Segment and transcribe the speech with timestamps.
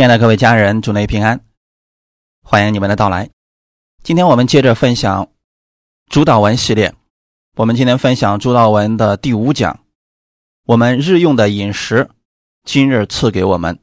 [0.00, 1.44] 亲爱的各位家人，祝内平安，
[2.42, 3.28] 欢迎你们的到来。
[4.02, 5.30] 今天我们接着分享
[6.08, 6.94] 主导文系列，
[7.56, 9.80] 我们今天分享主导文的第五讲，
[10.64, 12.08] 我们日用的饮食，
[12.64, 13.78] 今日赐给我们。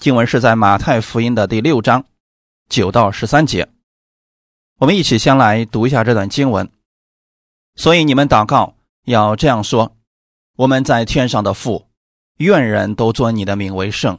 [0.00, 2.04] 经文是在马太福音的第六章
[2.68, 3.68] 九到十三节，
[4.78, 6.68] 我们一起先来读一下这段经文。
[7.76, 9.96] 所以你们祷告要这样说：
[10.56, 11.86] 我们在天上的父，
[12.38, 14.18] 愿人都尊你的名为圣。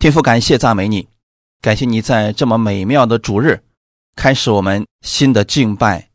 [0.00, 1.06] 天父，感谢赞美你，
[1.60, 3.60] 感谢你在这么美妙的主日，
[4.16, 6.08] 开始我们新的敬拜，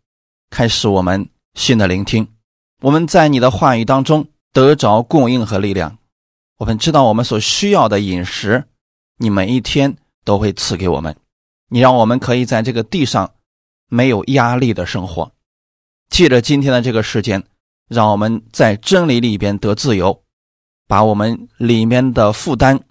[0.49, 2.27] 开始我们新的聆听。
[2.81, 5.99] 我们在你的话语当中得着供应和力量。
[6.57, 8.63] 我们知道我们所需要的饮食，
[9.19, 11.15] 你每一天都会赐给我们。
[11.69, 13.35] 你让我们可以在这个地上
[13.87, 15.31] 没有压力的生活。
[16.09, 17.43] 借着今天的这个时间，
[17.87, 20.23] 让我们在真理里边得自由，
[20.87, 22.81] 把我们里面的负担。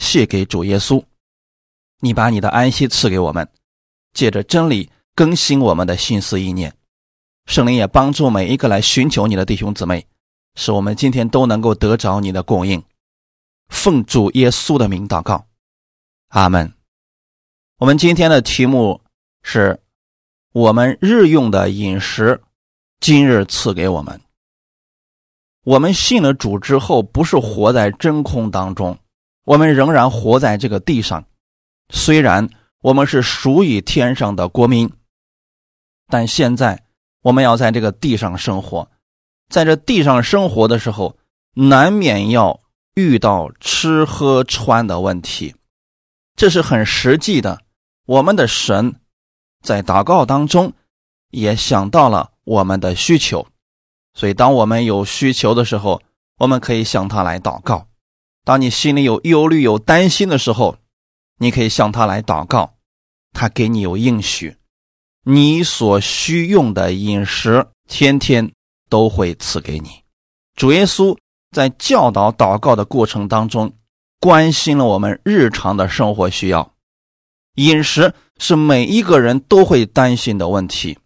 [0.00, 1.04] 谢给主耶稣，
[2.00, 3.48] 你把你的安息赐给我们，
[4.12, 6.74] 借着真理更新我们的心思意念。
[7.46, 10.04] 圣灵也帮助每一个来寻求你的弟兄姊妹，
[10.56, 12.82] 使我们今天都能够得着你的供应。
[13.68, 15.46] 奉主耶稣的名祷告，
[16.28, 16.72] 阿门。
[17.76, 19.00] 我们今天的题目
[19.42, 19.80] 是：
[20.52, 22.42] 我们日用的饮食，
[23.00, 24.20] 今日赐给我们。
[25.62, 28.98] 我们信了主之后，不是活在真空当中。
[29.44, 31.24] 我们仍然活在这个地上，
[31.88, 32.48] 虽然
[32.82, 34.90] 我们是属于天上的国民，
[36.08, 36.84] 但现在
[37.22, 38.90] 我们要在这个地上生活，
[39.48, 41.16] 在这地上生活的时候，
[41.54, 42.60] 难免要
[42.94, 45.54] 遇到吃喝穿的问题，
[46.36, 47.62] 这是很实际的。
[48.06, 48.96] 我们的神
[49.62, 50.72] 在祷告当中
[51.30, 53.46] 也想到了我们的需求，
[54.14, 56.02] 所以当我们有需求的时候，
[56.38, 57.86] 我们可以向他来祷告。
[58.42, 60.78] 当你心里有忧虑、有担心的时候，
[61.36, 62.74] 你可以向他来祷告，
[63.32, 64.56] 他给你有应许，
[65.24, 68.50] 你所需用的饮食，天天
[68.88, 69.90] 都会赐给你。
[70.54, 71.16] 主耶稣
[71.50, 73.74] 在教导祷告的过程当中，
[74.18, 76.74] 关心了我们日常的生活需要。
[77.56, 80.98] 饮食是每一个人都会担心的问题，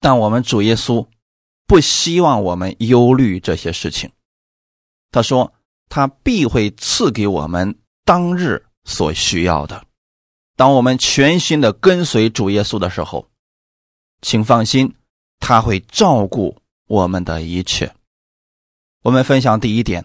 [0.00, 1.06] 但我们主耶稣
[1.68, 4.10] 不希望我们忧虑这些事情。
[5.12, 5.52] 他说。
[5.88, 9.84] 他必会赐给我们当日所需要的。
[10.56, 13.28] 当我们全心的跟随主耶稣的时候，
[14.20, 14.94] 请放心，
[15.38, 17.94] 他会照顾我们的一切。
[19.02, 20.04] 我们分享第一点，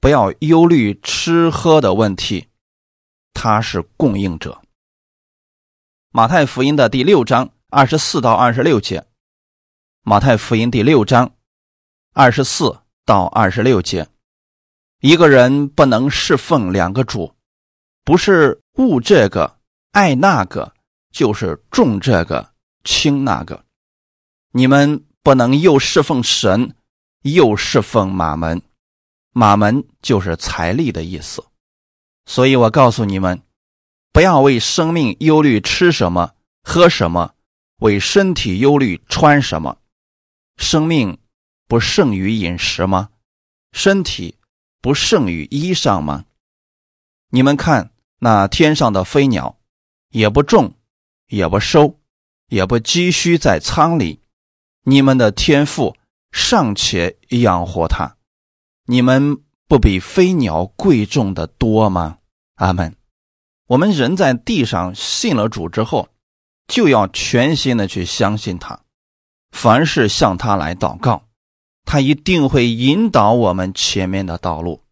[0.00, 2.46] 不要忧虑吃喝的问题，
[3.32, 4.62] 他是供应者。
[6.10, 9.04] 马太福音的第六章二十四到二十六节，
[10.02, 11.34] 马太福音第六章
[12.12, 14.08] 二十四到二十六节。
[15.04, 17.34] 一个人不能侍奉两个主，
[18.04, 19.58] 不是误这个
[19.90, 20.72] 爱那个，
[21.12, 22.54] 就是重这个
[22.84, 23.66] 轻那个。
[24.52, 26.74] 你们不能又侍奉神，
[27.20, 28.62] 又侍奉马门。
[29.34, 31.44] 马门就是财力的意思。
[32.24, 33.42] 所以我告诉你们，
[34.10, 36.32] 不要为生命忧虑吃什么
[36.62, 37.34] 喝什么，
[37.80, 39.76] 为身体忧虑穿什么。
[40.56, 41.18] 生命
[41.68, 43.10] 不胜于饮食吗？
[43.72, 44.38] 身体。
[44.84, 46.26] 不胜于衣裳吗？
[47.30, 49.56] 你们看那天上的飞鸟，
[50.10, 50.74] 也不种，
[51.28, 51.98] 也不收，
[52.48, 54.20] 也不积蓄在仓里，
[54.82, 55.96] 你们的天赋
[56.32, 58.16] 尚且养活它，
[58.84, 62.18] 你们不比飞鸟贵重的多吗？
[62.56, 62.94] 阿门。
[63.68, 66.10] 我们人在地上信了主之后，
[66.68, 68.82] 就要全心的去相信他，
[69.50, 71.24] 凡事向他来祷告。
[71.86, 74.83] 他一定会引导我们前面的道路。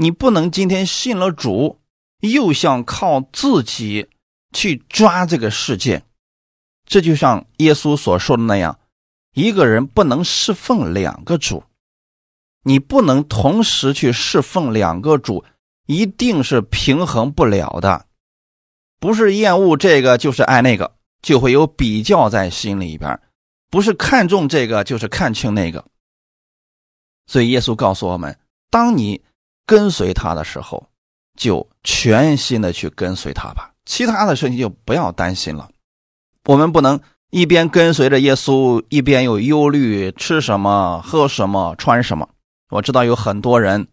[0.00, 1.80] 你不能今天信了主，
[2.20, 4.08] 又想靠自己
[4.52, 6.04] 去抓这个世界。
[6.86, 8.78] 这就像耶稣所说的那样，
[9.34, 11.64] 一个人不能侍奉两个主。
[12.62, 15.44] 你不能同时去侍奉两个主，
[15.86, 18.06] 一定是平衡不了的。
[19.00, 23.20] 不是厌恶这个，就是爱那个，就会有比较在心里边。
[23.68, 25.84] 不是看重这个，就是看清那个。
[27.26, 28.38] 所以耶稣告诉我们：
[28.70, 29.20] 当你
[29.68, 30.88] 跟随他的时候，
[31.36, 35.68] 就全心的去跟随他吧，其他的事情就不要担心了。
[36.46, 36.98] 我们不能
[37.28, 42.26] 一边跟随着耶稣，一边又忧虑吃什么、喝什么、穿什么。
[42.70, 43.86] 我知道有很多人，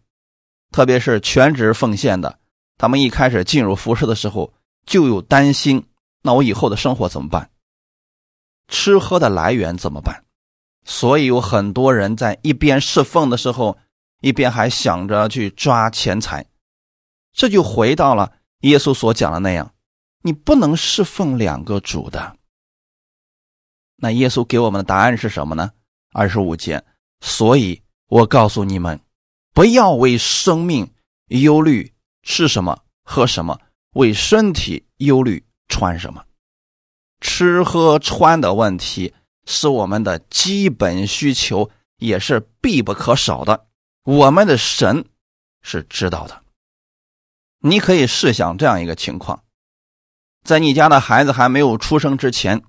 [0.71, 2.39] 特别是全职奉献的，
[2.77, 4.53] 他们一开始进入服饰的时候
[4.85, 5.85] 就有担心：
[6.21, 7.49] 那我以后的生活怎么办？
[8.69, 10.23] 吃喝的来源怎么办？
[10.85, 13.77] 所以有很多人在一边侍奉的时候，
[14.25, 16.47] 一边还想着去抓钱财。
[17.31, 19.75] 这就回到了耶稣所讲的那样，
[20.23, 22.35] 你不能侍奉两个主的。
[23.97, 25.73] 那耶稣给我们的答案是什么呢？
[26.11, 26.83] 二十五节，
[27.21, 28.99] 所以我告诉你们，
[29.53, 30.91] 不要为生命
[31.27, 31.93] 忧虑，
[32.23, 33.59] 吃什么，喝什么；
[33.91, 36.25] 为身体忧虑，穿什么。
[37.21, 39.13] 吃喝穿的问题
[39.45, 41.69] 是我们的基本需求，
[41.99, 43.67] 也是必不可少的。
[44.05, 45.09] 我们的神
[45.63, 46.43] 是知道的。
[47.59, 49.43] 你可以试想这样一个情况：
[50.43, 52.63] 在你家的孩子还没有出生之前，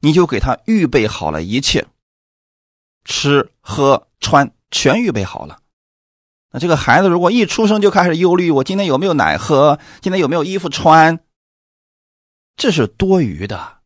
[0.00, 1.86] 你就给他预备好了一切，
[3.02, 5.62] 吃喝穿全预备好了。
[6.50, 9.80] 那这个孩子如果一出生就开始忧虑，我今天有没有奶喝？
[10.02, 11.24] 今天有没有衣服穿？
[12.56, 13.80] 这是多余的。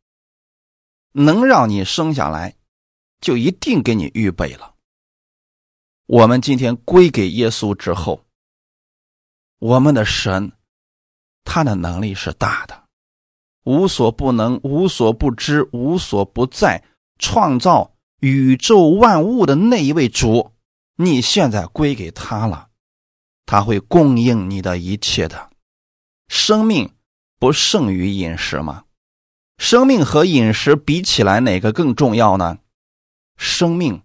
[1.13, 2.57] 能让你生下来，
[3.21, 4.75] 就一定给你预备了。
[6.09, 8.25] 我们今天归给耶稣之后，
[9.59, 10.53] 我们的神，
[11.45, 12.85] 他的能力是大的，
[13.65, 16.83] 无所不能、无所不知、无所不在，
[17.19, 20.53] 创造宇宙万物的那一位主，
[20.97, 22.71] 你现在归给他了，
[23.45, 25.51] 他会供应你的一切的。
[26.29, 26.91] 生命
[27.39, 28.85] 不胜于饮食吗？
[29.59, 32.61] 生命和饮食比起来，哪个更重要呢？
[33.37, 34.01] 生命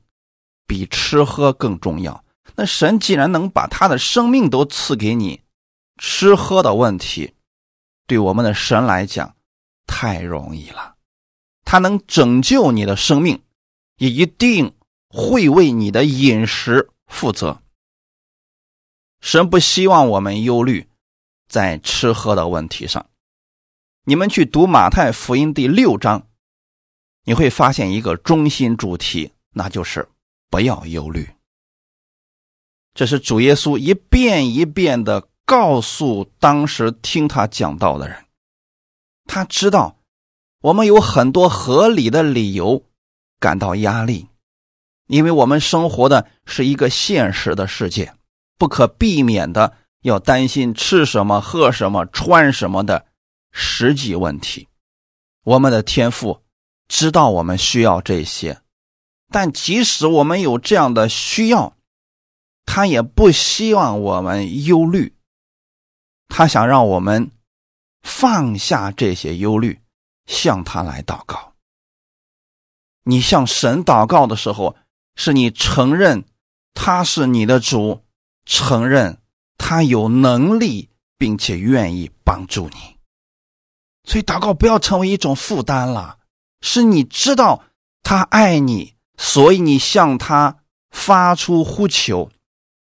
[0.74, 2.25] 比吃喝更重要。
[2.56, 5.42] 那神既然能把他的生命都赐给你，
[6.00, 7.36] 吃喝的问题，
[8.08, 9.36] 对我们的神来讲
[9.86, 10.96] 太容易了。
[11.64, 13.44] 他能拯救你的生命，
[13.98, 14.74] 也一定
[15.10, 17.62] 会为你的饮食负责。
[19.22, 20.88] 神不希望我们忧虑
[21.48, 23.06] 在吃喝的问题上。
[24.06, 26.28] 你们去读马太福音第六章，
[27.25, 30.10] 你会发现一个中心主题，那就是
[30.53, 31.27] 不要忧虑。
[32.94, 38.25] 这是主耶稣一遍一遍的告诉当时听他讲道的人。
[39.25, 39.97] 他知道
[40.61, 42.83] 我们有很多合理的理由
[43.39, 44.27] 感到压力，
[45.07, 48.13] 因为我们生活的是一个现实的世界，
[48.59, 53.07] 不可避免的要担心吃什么、喝什么、穿什么的。
[53.51, 54.67] 实际问题，
[55.45, 56.44] 我们的天赋
[56.88, 58.61] 知道我们需要这些，
[59.33, 61.75] 但即使我们有这样的需要，
[62.68, 65.15] 他也不希望我们忧虑。
[66.27, 67.31] 他想让我们
[68.03, 69.81] 放下这些忧虑，
[70.27, 71.53] 向他来祷告。
[73.06, 74.75] 你向神祷告的时候，
[75.15, 76.25] 是你承认
[76.75, 78.03] 他是你的主，
[78.45, 79.18] 承认
[79.57, 82.97] 他有能力，并且愿意帮助你。
[84.03, 86.19] 所以祷告不要成为一种负担了，
[86.62, 87.63] 是你知道
[88.03, 90.57] 他爱你，所以你向他
[90.92, 92.30] 发出呼求，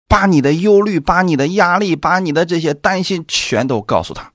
[0.08, 4.32] 把你的忧虑、把你的压力、把你的这些担心全都告诉他。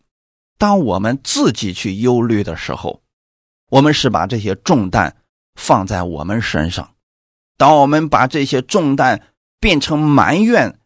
[0.58, 3.02] 当我们自己去忧虑的时候，
[3.70, 5.16] 我们是把这些重担
[5.54, 6.86] 放在我们身上；
[7.56, 9.22] 当我们把这些重担
[9.60, 10.78] 变成埋怨，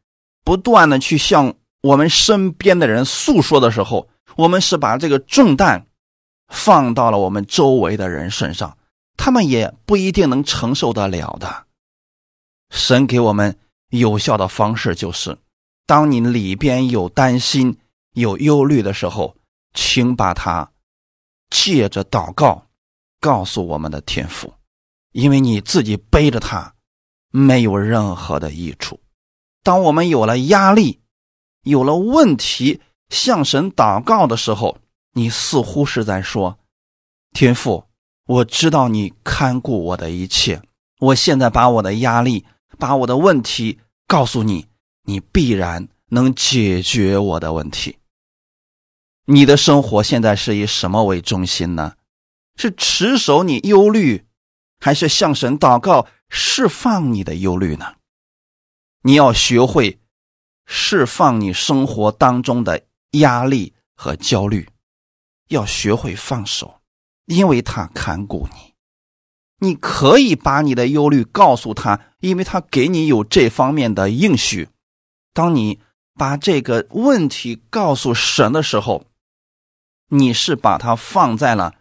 [0.44, 5.86] 不断的去向我们身边的人诉说的时候，我们是把这个重担。
[6.52, 8.76] 放到了我们周围的人身上，
[9.22, 11.66] 他们也不一定能承受得了的。
[12.70, 13.58] 神给我们
[13.90, 15.36] 有效的方式就是：
[15.84, 17.76] 当你里边有担心、
[18.14, 19.36] 有忧虑的时候，
[19.74, 20.72] 请把它
[21.50, 22.66] 借着祷告
[23.20, 24.54] 告诉我们的天父，
[25.12, 26.74] 因为你自己背着它
[27.30, 28.98] 没有任何的益处。
[29.62, 30.98] 当我们有了压力、
[31.64, 34.78] 有了问题，向神祷告的时候。
[35.12, 36.60] 你似乎是在说
[37.34, 37.89] ：“天父，
[38.26, 40.62] 我知道你看顾我的一切。
[40.98, 42.44] 我现在把我的压力、
[42.78, 44.66] 把我的问题告诉你，
[45.04, 47.98] 你必然能解决我的问题。
[49.26, 51.94] 你的生活现在是以什么为中心呢？
[52.56, 54.26] 是持守你忧虑，
[54.78, 57.94] 还是向神祷告释放你的忧虑呢？
[59.02, 59.98] 你要学会
[60.66, 64.68] 释放你生活当中的压力和焦虑。”
[65.48, 66.79] 要学会放手，
[67.30, 68.74] 因为他看顾你。
[69.60, 74.68] 你可以把你的忧虑告诉他，因为他给你有这方面的应许。
[75.32, 75.78] 当你
[76.14, 79.04] 把这个问题告诉神的时候，
[80.08, 81.76] 你是把它放在了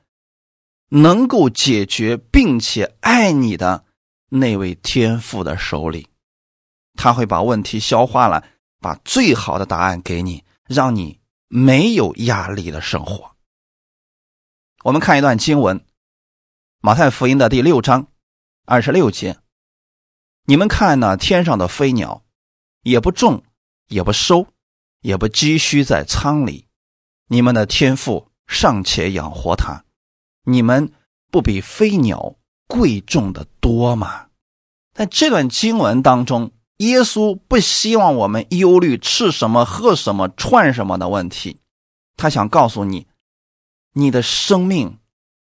[0.89, 3.85] 能够解决并且爱你的
[4.29, 6.09] 那位天父的手里，
[6.93, 8.43] 他会把问题消化了，
[8.79, 13.31] 把最好的答案给你，让你没有压力的生活。
[14.83, 15.77] 我们看一段经文，
[16.79, 18.07] 《马太福音》的第六章
[18.65, 19.37] 二十六节。
[20.45, 22.23] 你们看那天上的飞鸟，
[22.83, 23.43] 也不种，
[23.89, 24.47] 也不收，
[25.01, 26.67] 也不积蓄在仓里，
[27.27, 29.83] 你们的天赋尚且养活它，
[30.45, 30.93] 你们
[31.29, 34.27] 不比飞鸟贵重的多吗？
[34.93, 41.59] 在这段经文当中，耶稣不希望我们忧虑吃什么、喝什么、穿什么的问题，
[42.15, 43.08] 他想告诉你。
[43.93, 44.99] 你的生命，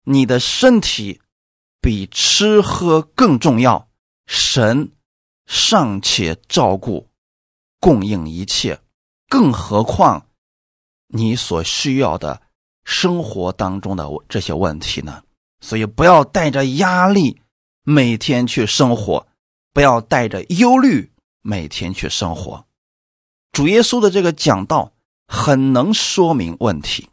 [0.04, 1.20] 你的身体，
[1.80, 3.88] 比吃喝更重要。
[4.26, 4.92] 神
[5.46, 7.08] 尚且照顾、
[7.80, 8.80] 供应一切，
[9.28, 10.26] 更何况
[11.08, 12.42] 你所需要的
[12.84, 15.22] 生活当中的这些问题呢？
[15.60, 17.40] 所以，不要带着压力
[17.84, 19.28] 每天去生活，
[19.72, 21.12] 不要带着忧虑
[21.42, 22.64] 每天去生活。
[23.52, 24.92] 主耶稣的这个讲道
[25.26, 27.08] 很能说明问题。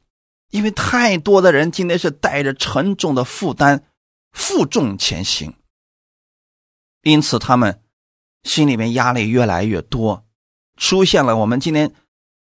[0.51, 3.83] 因为太多的人今天是带着沉重的负担
[4.31, 5.53] 负重前行，
[7.03, 7.81] 因此他们
[8.43, 10.25] 心里面压力越来越多，
[10.77, 11.93] 出现了我们今天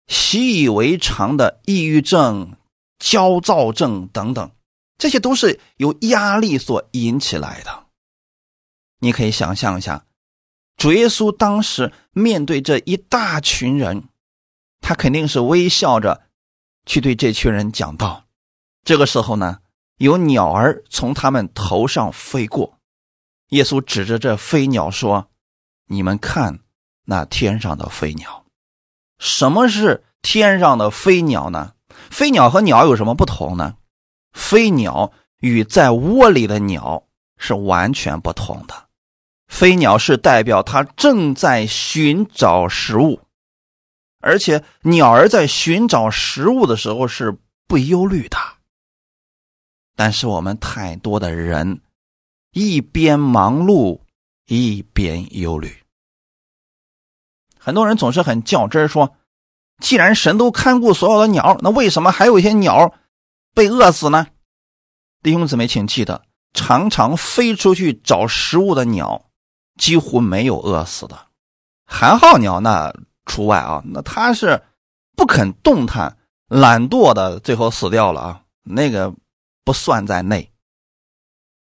[0.06, 2.56] 习以为常的抑郁症、
[2.98, 4.50] 焦躁症等等，
[4.96, 7.86] 这些都是由压力所引起来的。
[9.00, 10.06] 你可以想象一下，
[10.76, 14.04] 主耶稣当时面对这一大群人，
[14.80, 16.27] 他肯定是微笑着。
[16.88, 18.24] 去对这群人讲道，
[18.82, 19.58] 这个时候呢，
[19.98, 22.78] 有鸟儿从他们头上飞过，
[23.50, 25.28] 耶稣指着这飞鸟说
[25.88, 26.60] ：“你们看
[27.04, 28.46] 那天上的飞鸟。
[29.18, 31.74] 什么是天上的飞鸟呢？
[32.10, 33.76] 飞鸟和鸟有什么不同呢？
[34.32, 37.04] 飞鸟与在窝里的鸟
[37.36, 38.88] 是完全不同的。
[39.46, 43.20] 飞鸟是代表它正在寻找食物。”
[44.20, 48.36] 而且鸟儿在寻找食物的时候是不忧虑的，
[49.94, 51.80] 但是我们太多的人
[52.52, 54.00] 一边忙碌
[54.46, 55.84] 一边忧虑。
[57.58, 59.16] 很多人总是很较真说
[59.80, 62.92] ：“既然神都看顾所有的鸟，那为什么还有一些鸟
[63.54, 64.26] 被饿死呢？”
[65.22, 69.26] 弟兄姊妹，请记得，常常飞出去找食物的鸟
[69.76, 71.28] 几乎没有饿死的，
[71.86, 72.92] 寒号鸟那。
[73.28, 74.60] 除外啊，那他是
[75.14, 76.16] 不肯动弹、
[76.48, 79.14] 懒惰的，最后死掉了啊，那个
[79.62, 80.50] 不算在内。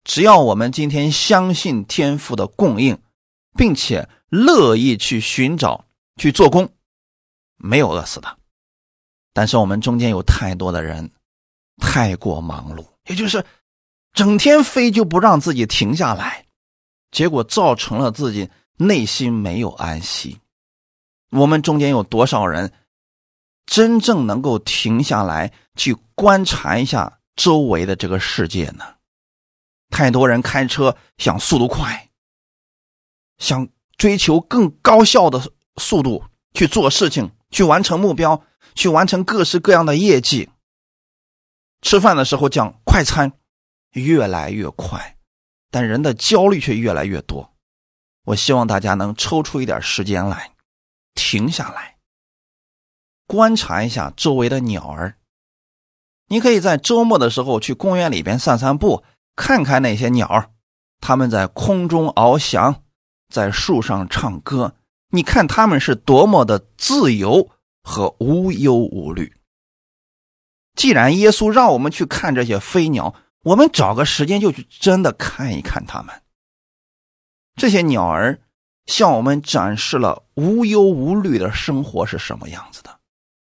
[0.05, 2.97] 只要我们今天相信天赋的供应，
[3.57, 5.85] 并且乐意去寻找、
[6.17, 6.69] 去做工，
[7.57, 8.39] 没有饿死的。
[9.33, 11.11] 但是我们中间有太多的人
[11.79, 13.45] 太过忙碌，也就是
[14.13, 16.47] 整天飞就不让自己停下来，
[17.11, 20.39] 结果造成了自己内心没有安息。
[21.31, 22.73] 我们中间有多少人
[23.67, 28.85] 真正能够停下来去观察一下周围的这个世界呢？
[29.91, 32.11] 太多人开车想速度快，
[33.39, 38.43] 想追求更高效的速度去做事情，去完成目标，
[38.75, 40.51] 去完成各式各样的业绩。
[41.83, 43.33] 吃饭的时候讲快餐，
[43.93, 45.17] 越来越快，
[45.71, 47.55] 但人的焦虑却越来越多。
[48.25, 50.56] 我希望大家能抽出一点时间来。
[51.17, 51.97] 停下来，
[53.27, 55.17] 观察一下周围的鸟儿。
[56.29, 59.03] 你可以在周末的时候去公园里边散散步，
[59.35, 60.51] 看看那些鸟儿，
[61.01, 62.85] 它们在空中翱翔，
[63.33, 64.77] 在树上唱歌。
[65.11, 67.51] 你看它们是多么的自由
[67.83, 69.35] 和无忧无虑。
[70.75, 76.23] 既然耶稣让我们去看这些飞鸟，我们找个时间就去真的看一看它们。
[77.55, 78.41] 这些鸟儿。
[78.87, 82.99] 向我们展示了无忧无虑的生活是什么样子的。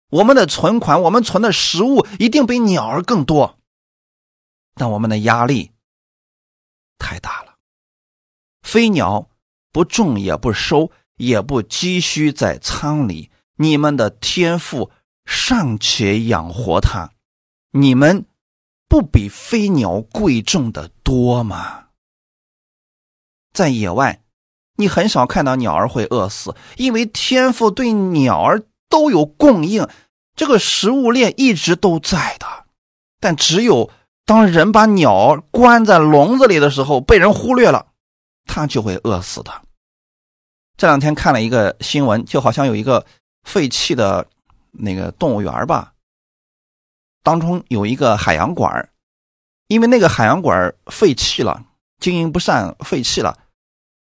[0.10, 3.58] 我们的存款，我们存的食物一定比鸟儿更多，
[4.76, 5.72] 但我们的压力
[6.98, 7.56] 太大了。
[8.62, 9.30] 飞鸟
[9.72, 14.92] 不种也不收也不积蓄在仓里，你们的天赋
[15.26, 17.12] 尚且养活它，
[17.72, 18.26] 你们
[18.88, 21.88] 不比飞鸟贵重的多吗？
[23.54, 24.22] 在野外。
[24.78, 29.88] 你很少看到鸟儿会饿死，因为天父对鸟儿都有供应，
[30.36, 32.48] 这个食物链一直都在的。
[33.20, 33.90] 但只有
[34.26, 37.88] 当人把鸟关在笼子里的时候，被人忽略了，
[38.46, 39.52] 它就会饿死的。
[40.78, 43.06] 这两天看了一个新闻，就好像有一个
[43.44, 44.26] 废弃的
[44.72, 45.94] 那个动物园吧，
[47.22, 48.90] 当中有一个海洋馆
[49.68, 51.64] 因为那个海洋馆废弃了，
[52.00, 53.38] 经营不善，废弃了，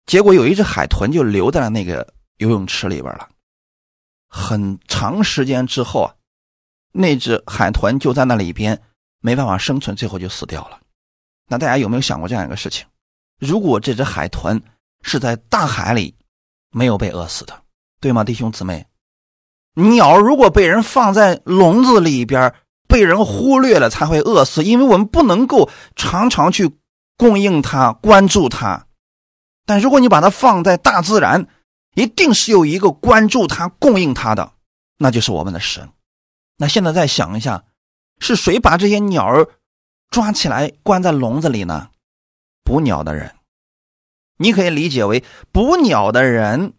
[0.07, 2.07] 结果有一只海豚就留在了那个
[2.39, 3.29] 游泳池里边了。
[4.29, 6.15] 很长时间之后啊，
[6.93, 8.81] 那只海豚就在那里边
[9.21, 10.79] 没办法生存，最后就死掉了。
[11.49, 12.87] 那大家有没有想过这样一个事情？
[13.39, 14.61] 如果这只海豚
[15.03, 16.15] 是在大海里
[16.71, 17.63] 没有被饿死的，
[18.01, 18.87] 对吗，弟兄姊妹？
[19.75, 22.55] 鸟如果被人放在笼子里边，
[22.89, 24.65] 被人忽略了，才会饿死。
[24.65, 26.71] 因为我们不能够常常去
[27.19, 28.86] 供应它、关注它。
[29.67, 31.47] 但如果你把它放在大自然，
[31.95, 34.55] 一定是有一个关注它、供应它的，
[34.97, 35.91] 那就是我们的神。
[36.57, 37.65] 那现在再想一下，
[38.19, 39.47] 是谁把这些鸟儿
[40.09, 41.91] 抓起来关在笼子里呢？
[42.65, 43.35] 捕鸟的人，
[44.39, 46.73] 你可以理解为捕鸟的人，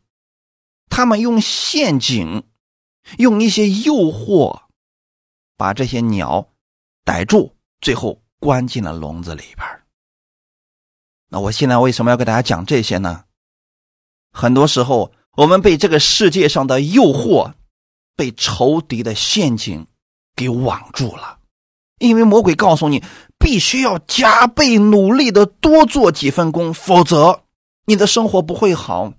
[0.90, 2.44] 他们用陷阱。
[3.20, 4.64] 用一些诱惑，
[5.56, 6.50] 把这些鸟
[7.06, 9.66] 逮住，最后关进了笼子里边。
[11.30, 13.26] 那我现在为什么要给大家讲这些呢？
[14.32, 17.54] 很多时候，我们被这个世界上的诱惑，
[18.16, 19.88] 被仇敌的陷阱
[20.36, 21.40] 给网住了。
[22.00, 23.04] 因为魔鬼告诉你，
[23.40, 27.44] 必须要加倍努力的多做几份工，否则
[27.86, 29.14] 你的生活不会好，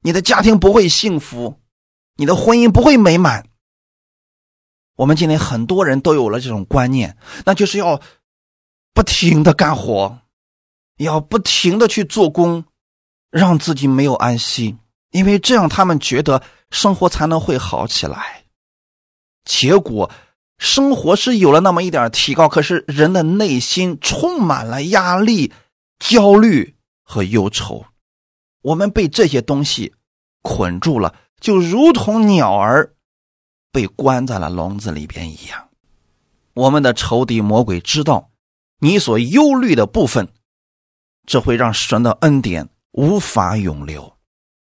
[0.00, 1.60] 你的家庭不会幸福。
[2.16, 3.46] 你的婚姻不会美满。
[4.96, 8.00] 我们今天很多人都有了这种观念，那就是要
[8.92, 10.18] 不停的干活，
[10.98, 12.64] 要不停的去做工，
[13.30, 14.76] 让自己没有安息，
[15.10, 18.44] 因为这样他们觉得生活才能会好起来。
[19.44, 20.10] 结果
[20.58, 25.52] 生活是有了那么一点提高，可是人的内心充满了压力、
[25.98, 27.84] 焦虑和忧愁。
[28.62, 29.92] 我们被这些东西
[30.42, 31.14] 捆住了。
[31.40, 32.94] 就如同鸟儿
[33.72, 35.70] 被关在了笼子里边一样，
[36.54, 38.30] 我们的仇敌魔鬼知道
[38.78, 40.28] 你所忧虑的部分，
[41.26, 44.12] 这会让神的恩典无法永留，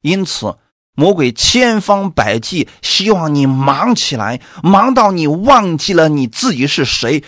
[0.02, 0.56] 因此
[0.94, 7.22] 魔鬼千方百计希望你忙起来，忙到你忘记了你自己是谁，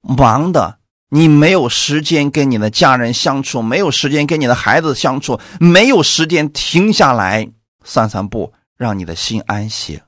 [0.00, 0.78] 忙的
[1.10, 7.50] 你没有时间跟你的家人相处，没有时间跟你的孩子相处，没有时间停下来
[7.84, 8.52] 散散步。
[8.80, 10.02] 让你的心安歇，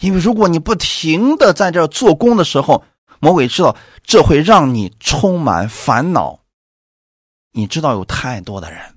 [0.00, 2.82] 因为如果你不停的在这做工的时候，
[3.20, 6.40] 魔鬼知道这会让你充满烦恼。
[7.52, 8.96] 你知道有太多的人，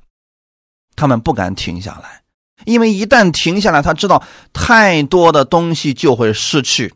[0.96, 2.24] 他们不敢停下来，
[2.66, 6.94] 因为一旦停下来，他知道太多的东西就会失去，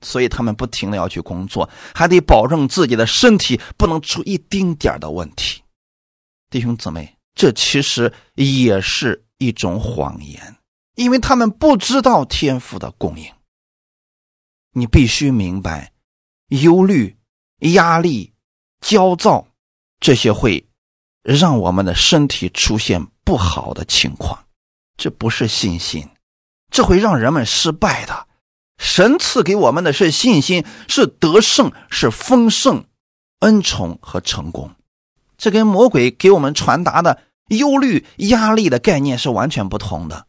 [0.00, 5.62] 所以他们不停的要去工作，还得保证自己的身体不能出一丁点的问题。
[6.50, 10.56] 弟兄姊妹，这其实也是一种谎言。
[10.94, 13.28] 因为他们不知道天赋的供应，
[14.74, 15.92] 你必须明白，
[16.50, 17.16] 忧虑、
[17.74, 18.32] 压力、
[18.80, 19.48] 焦躁，
[19.98, 20.64] 这些会
[21.24, 24.44] 让我们的身体出现不好的情况。
[24.96, 26.08] 这不是信心，
[26.70, 28.28] 这会让人们失败的。
[28.78, 32.84] 神赐给我们的是信心，是得胜，是丰盛、
[33.40, 34.70] 恩宠和成功。
[35.36, 40.26] 这跟魔鬼给我们传达的忧虑、压力的概念是完全不同的。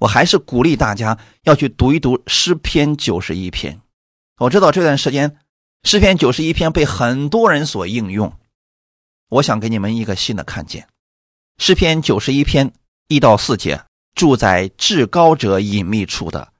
[0.00, 3.80] 我还是鼓励大家要去读一读诗篇九十一篇。
[4.38, 5.36] 我知道这段时间
[5.82, 8.32] 诗篇九十一篇被很多人所应用。
[9.28, 10.88] 我想给你们一个新的看见：
[11.58, 12.72] 诗篇九十一篇
[13.08, 16.52] 一到四节，住在至高者隐秘处的，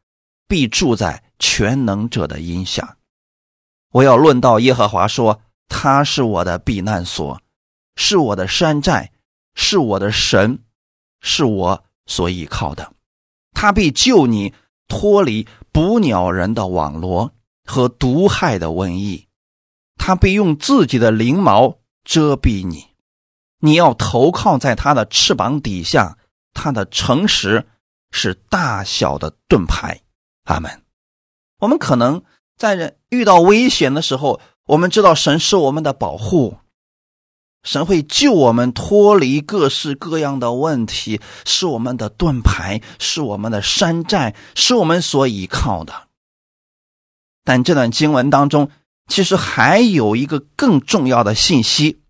[0.46, 2.98] 必住在全能者的荫下。
[3.92, 7.40] 我要论到耶和华说：“他是我的避难所，
[7.96, 9.12] 是我的山寨，
[9.54, 10.59] 是我的神，
[11.22, 12.92] 是我所依靠的。”
[13.54, 14.52] 他必救你
[14.88, 17.33] 脱离捕鸟人的网罗
[17.64, 19.26] 和毒害的瘟疫，
[19.96, 21.78] 他必用自己的翎毛
[22.09, 22.87] 遮蔽你，
[23.61, 26.16] 你要投靠在他的翅膀底下，
[26.55, 27.66] 他的诚实
[28.11, 30.01] 是大小的盾牌。
[30.44, 30.83] 阿门。
[31.59, 32.23] 我们可能
[32.57, 36.57] 在人遇到危险的时候，我们知道神是我们的保护。
[37.62, 46.09] 神会救我们脱离各式各样的问题，是我们的盾牌，是我们的山寨，是我们所依靠的。
[47.44, 48.71] 但这段经文当中，
[49.09, 52.01] 其实还有一个更重要的信息：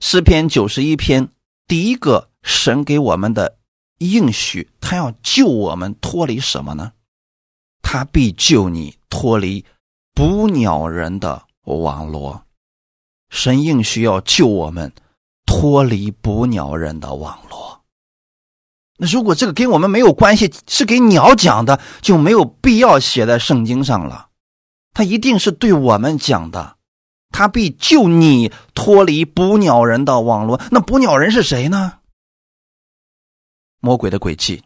[0.00, 1.28] 诗篇九十一篇
[1.66, 3.58] 第一个神给我们的
[3.98, 6.92] 应许，他要救我们脱离什么呢？
[7.82, 9.64] 他必救你脱离
[10.14, 12.42] 捕鸟人的网罗。
[13.28, 14.92] 神应许要救我们
[15.44, 17.84] 脱离捕鸟人的网络。
[18.98, 24.25] 那如果这个跟我们没有关系，是给鸟讲的，就没有必要写在圣经上了。
[24.96, 26.76] 他一定是对我们讲的，
[27.30, 30.58] 他必救你脱离捕鸟人的网络。
[30.70, 31.98] 那捕鸟人是谁呢？
[33.78, 34.62] 魔鬼的诡计，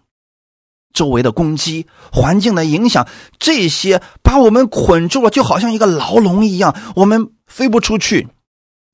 [0.93, 3.09] 周围的攻击，环境的影响，
[3.40, 8.29] 这些把我们捆住了，就好像一个牢笼一样，我们飞不出去。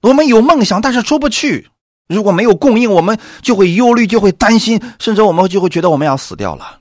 [0.00, 1.68] 我们有梦想，但是出不去。
[2.08, 6.80] 如果没有供应，我们就会忧虑，就会担心，甚至我们就会觉得我们要死掉了。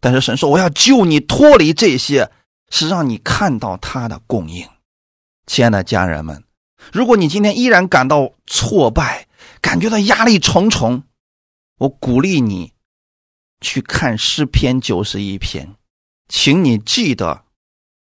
[0.00, 2.32] 但是神说：“我要救你脱离这些，
[2.74, 4.68] 是让你看到他的供应。”
[5.46, 6.42] 亲爱的家人们，
[6.92, 9.28] 如果你今天依然感到挫败，
[9.60, 11.04] 感觉到压力重重，
[11.78, 12.72] 我鼓励你
[13.60, 15.76] 去看诗篇九十一篇，
[16.28, 17.44] 请你记得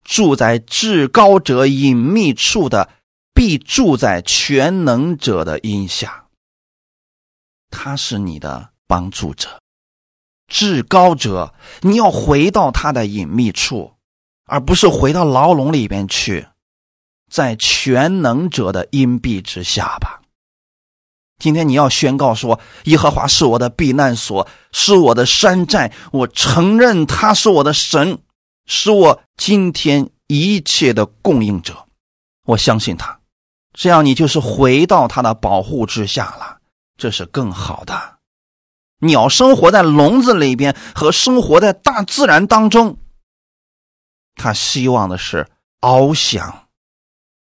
[0.04, 2.90] 住在至高者隐秘处的。
[3.38, 6.26] 必住在全能者的荫下，
[7.70, 9.62] 他是你的帮助者，
[10.48, 11.54] 至高者。
[11.82, 13.94] 你要回到他的隐秘处，
[14.48, 16.48] 而不是回到牢笼里边去，
[17.30, 20.22] 在全能者的荫蔽之下吧。
[21.38, 28.18] 今天你要宣告说：“耶和华是我的避难所，是我的山寨，我承认他是我的神，
[28.66, 31.86] 是我今天一切的供应者。
[32.46, 33.20] 我相信他。”
[33.78, 36.58] 这样，你就是回到他的保护之下了，
[36.98, 38.18] 这是更好的。
[39.02, 42.98] 鸟生活在笼子里边，和生活在大自然当中，
[44.38, 45.50] 他希望的是
[45.82, 46.70] 翱翔，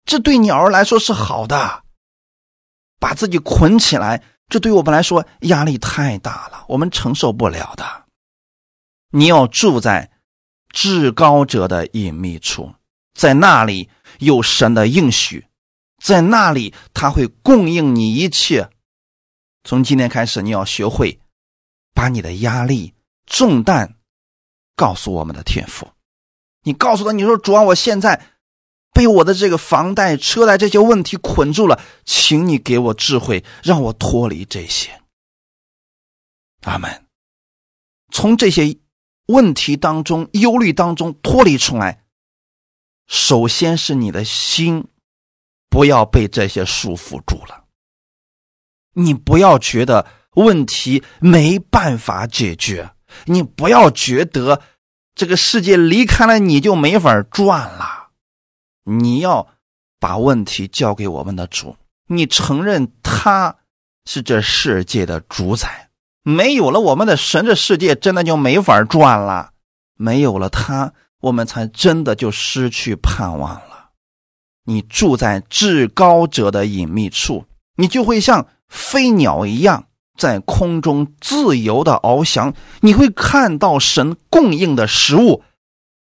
[0.04, 1.84] 这对鸟儿来说是好的。
[3.00, 8.06] 把自己捆起来，这对我们来说压力太大了，我们承受不了的。
[9.12, 10.12] 你要住在
[10.70, 12.74] 至高者的隐秘处，
[13.14, 15.46] 在那里有神的应许。
[16.04, 18.70] 在那里，他会供应你一切。
[19.64, 21.20] 从今天开始，你要学会
[21.94, 22.94] 把你的压力
[23.26, 23.96] 重担
[24.76, 25.88] 告诉我们的天父。
[26.67, 28.21] 你告诉他，你说主啊，我现在
[28.93, 35.01] 被我的这个房贷、车贷这些问题捆住了，请你给我智慧，让我脱离这些。
[36.63, 37.06] 阿门。
[38.12, 38.77] 从这些
[39.27, 42.03] 问题当中、忧虑当中脱离出来，
[43.08, 44.86] 首先是你的心。
[45.69, 47.65] 不要被这些束缚住了。
[48.93, 52.89] 你不要觉得问题没办法解决，
[53.25, 54.62] 你不要觉得
[55.17, 58.10] 这个世界离开了你就没法转了。
[58.84, 59.47] 你要
[59.99, 61.75] 把问题交给我们的主，
[62.08, 63.56] 你承认他
[64.06, 65.89] 是这世界的主宰。
[66.21, 69.53] 没有了我们的神，这世界真的就没法转了。
[69.95, 73.89] 没有了他，我们才真的就失去盼望了。
[74.65, 77.45] 你住在至高者的隐秘处，
[77.77, 79.87] 你就会像飞鸟一样
[80.17, 82.53] 在空中自由的翱翔。
[82.82, 85.43] 你会看到神供应的食物，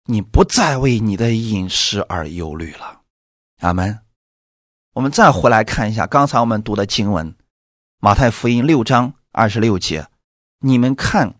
[0.04, 3.00] 你不再为你的饮食而忧虑了。
[3.60, 4.00] 阿门。
[4.92, 7.32] 我们再回来看一下刚才我们读的经文，
[7.98, 10.06] 《马太福音》六章二十六节。
[10.60, 11.34] 你们看，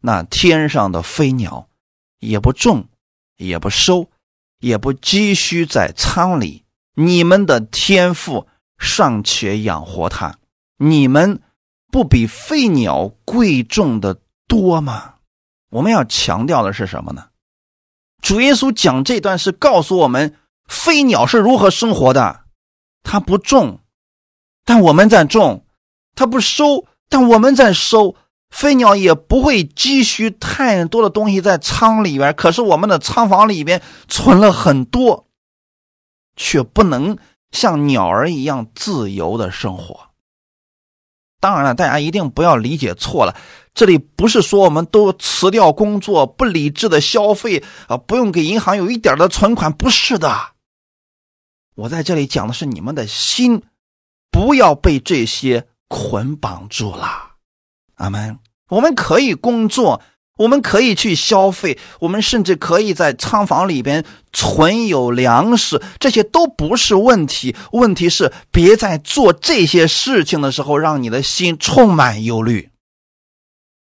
[0.00, 1.68] 那天上的飞鸟，
[2.18, 2.88] 也不种，
[3.36, 4.10] 也不收。
[4.60, 6.64] 也不积蓄在仓里，
[6.96, 10.36] 你们的天赋尚且养活它，
[10.78, 11.40] 你们
[11.90, 15.14] 不比飞鸟贵重的多吗？
[15.70, 17.28] 我们要强调的是什么呢？
[18.22, 22.44] 主耶稣讲这段是告诉我们，飞鸟是如何生活的。
[23.02, 23.80] 它不种，
[24.64, 25.64] 但我们在种；
[26.14, 28.16] 它不收，但我们在收。
[28.50, 35.26] 飞鸟也不会积蓄太多的东西在仓里边，可是我们的仓房里边存了很多，
[36.34, 37.18] 却不能
[37.50, 40.07] 像鸟儿一样自由的生活。
[41.40, 43.36] 当然了，大家一定不要理解错了，
[43.74, 50.30] 这里不是说我们都辞掉工作、不理智的消费啊，不用给银行有一点的存款，不是的。
[51.76, 53.62] 我在这里讲的是你们的心，
[54.30, 57.36] 不要被这些捆绑住了。
[57.94, 58.38] 阿门。
[58.70, 60.02] 我们可以工作，
[60.38, 67.54] 我们可以去消费，我们甚至可以在仓房里边存有粮食，这些都不是问题。
[67.72, 72.70] 问题是别在做这些事情的时候，让你的心充满忧虑。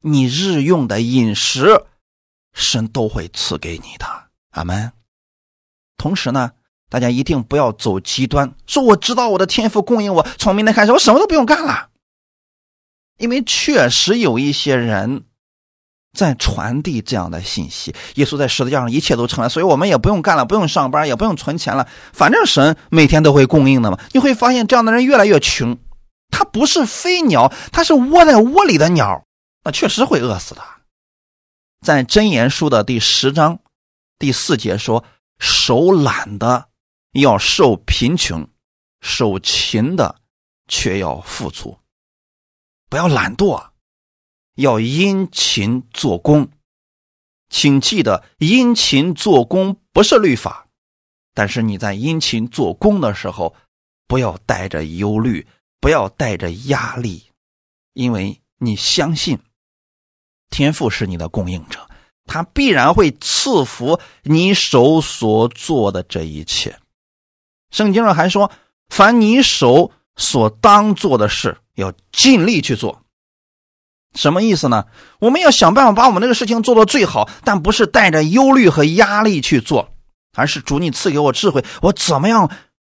[0.01, 1.85] 你日用的饮食，
[2.53, 4.05] 神都会赐给你的。
[4.51, 4.91] 阿门。
[5.97, 6.51] 同时呢，
[6.89, 11.89] 大家一定不要走极端，说我知道我的天赋供应我，从明天开始我什么都不用干了。
[13.17, 15.23] 因为确实有一些人
[16.13, 23.99] 在传递这样的信息，耶稣在十字架上一切都成了，所以我们也不用干了，不用上班，也不用存钱了，反正神每天都会供应的嘛。
[24.11, 25.77] 你会发现这样的人越来越穷，
[26.29, 29.25] 他不是飞鸟，他是窝在窝里的鸟，
[29.63, 30.61] 那确实会饿死的。
[31.81, 33.59] 在箴言书的第十章
[34.19, 35.03] 第四节说
[35.39, 36.67] ：“手懒的
[37.13, 38.47] 要受贫穷，
[39.01, 40.15] 手勤的
[40.67, 41.79] 却要富足。
[42.87, 43.61] 不要懒惰，
[44.55, 46.49] 要殷勤做工。
[47.49, 50.67] 请记得，殷勤做工不是律法，
[51.33, 53.55] 但是你在殷勤做工的时候，
[54.07, 55.45] 不要带着忧虑，
[55.79, 57.23] 不要带着压力，
[57.93, 59.37] 因为你相信。”
[60.49, 61.87] 天赋是你的供应者，
[62.25, 66.79] 他必然会赐福你手所做的这一切。
[67.71, 68.51] 圣经上还说
[68.89, 72.99] ：“凡你手所当做的事，要尽力去做。”
[74.15, 74.85] 什么意思呢？
[75.19, 79.89] 我们要想办法把我们这个事情做到最好，但不是带着忧虑和压力去做，
[80.35, 82.49] 而是主你赐给我智慧，我怎么样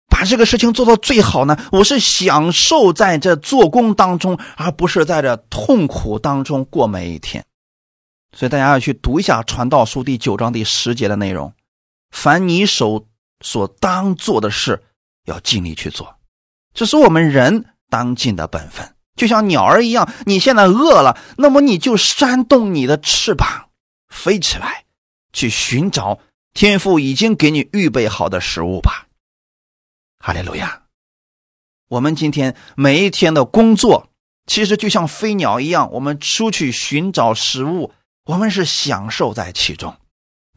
[0.07, 1.57] 把这个事情做到最好呢？
[1.71, 7.43] 我是享受在这做工当中，而不是在这痛苦当中过每一天。
[8.35, 11.51] 所以大家要去读一下《传道书》第九章第十节的内容。
[12.11, 13.07] 凡你手
[13.41, 14.83] 所当做的事，
[15.25, 16.15] 要尽力去做，
[16.73, 18.96] 这是我们人当尽的本分。
[19.17, 23.69] 就像鸟儿一样，你现在饿了，那么你就扇动你的翅膀，
[24.07, 24.85] 飞起来，
[25.33, 26.19] 去寻找
[26.53, 29.07] 天父已经给你预备好的食物吧。
[30.19, 30.83] 哈利路亚！
[31.89, 34.09] 我们今天每一天的工作，
[34.45, 37.93] 其实就像飞鸟一样，我们出去寻找食物。
[38.25, 39.95] 我们是享受在其中，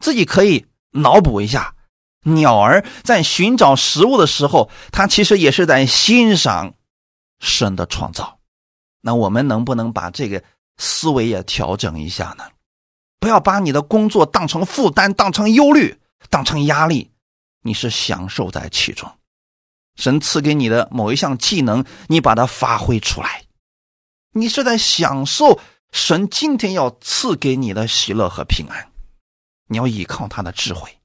[0.01, 1.73] 自己可以脑补一下，
[2.25, 6.73] 鸟儿在寻找食物的时候，它其实也是在欣赏
[7.39, 8.40] 神的创造。
[9.01, 10.43] 那我们能不能把这个
[10.77, 12.45] 思维也调整一下呢？
[13.19, 17.11] 不要把你的工作当成负担，当成忧虑，当成压力。
[17.61, 19.11] 你是享受在其中，
[19.95, 23.43] 神赐给你的某一项技能，你把它发挥出来，
[24.31, 25.59] 你是在享受。
[25.91, 28.91] 神今天要赐给你的喜乐和平安，
[29.67, 30.97] 你要依靠他的智慧，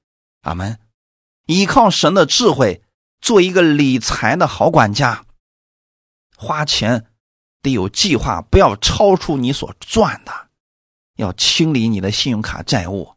[0.42, 0.78] 阿门。
[1.46, 2.82] 依靠神的智慧，
[3.20, 5.26] 做一个理财的好管家。
[6.36, 7.06] 花钱
[7.66, 10.32] 得有计划，不要超出你所赚的。
[11.16, 13.08] 要清理你的信用卡债务，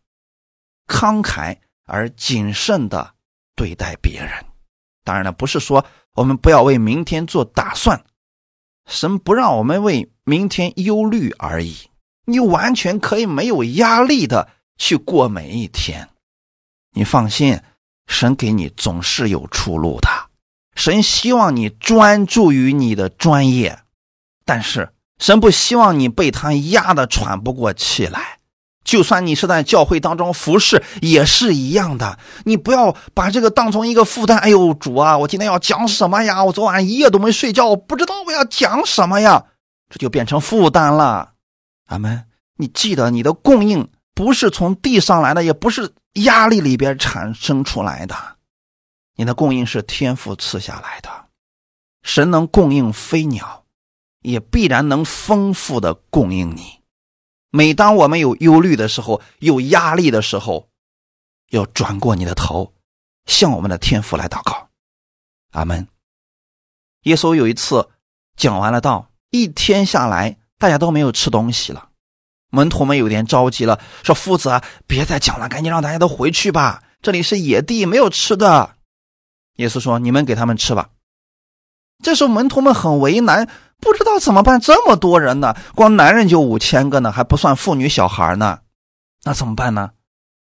[0.88, 3.14] 慷慨而谨慎的
[3.56, 4.32] 对待别人。
[5.04, 5.86] 当然了，不是说
[6.16, 8.04] 我们不要为明天做打算。
[8.88, 11.76] 神不让我们为明天忧虑而已，
[12.26, 16.10] 你完全可以没有压力的去过每一天。
[16.94, 17.62] 你放心，
[18.08, 20.10] 神给你总是有出路的。
[20.74, 23.78] 神希望你专注于你的专业，
[24.50, 28.40] 但是神不希望你被他压得喘不过气来。
[28.84, 32.18] 就算你是在教会当中服侍，也是一样的。
[32.46, 34.40] 你不要把这个当成一个负担。
[34.40, 36.44] 哎呦，主啊，我今天要讲什么呀？
[36.44, 39.46] 我昨晚一夜都没睡觉，我不知道我要讲什么呀，
[39.88, 41.34] 这就变成负担了。
[41.86, 42.26] 阿门。
[42.56, 48.16] 你记得，你的供应不是从地上来的，也不是压力里边产生出来的，
[49.16, 51.10] 你的供应是天赋赐下来的。
[52.02, 53.66] 神能供应飞鸟，
[54.22, 56.82] 也必然能丰富的供应你。
[57.52, 60.70] 每当我们有忧虑的时候，有压力的时候，
[61.50, 62.74] 要转过你的头，
[63.26, 64.70] 向我们的天父来祷告。
[65.52, 65.88] 阿门。
[67.04, 67.90] 耶稣有一次
[68.36, 71.90] 讲完了道，一天下来，大家都没有吃东西了，
[72.52, 78.76] 门徒们有点着急了，说：“夫子，别再讲了，赶紧让大家都回去吧，这里是野地，没有吃的。”
[79.58, 80.90] 耶稣说：“你们给他们吃吧。”
[82.04, 83.50] 这时候门徒们很为难。
[83.80, 88.60] 不知道怎么办，这么多人呢，光男人就五千个呢，还不算妇女小孩呢，
[89.24, 89.92] 那怎么办呢？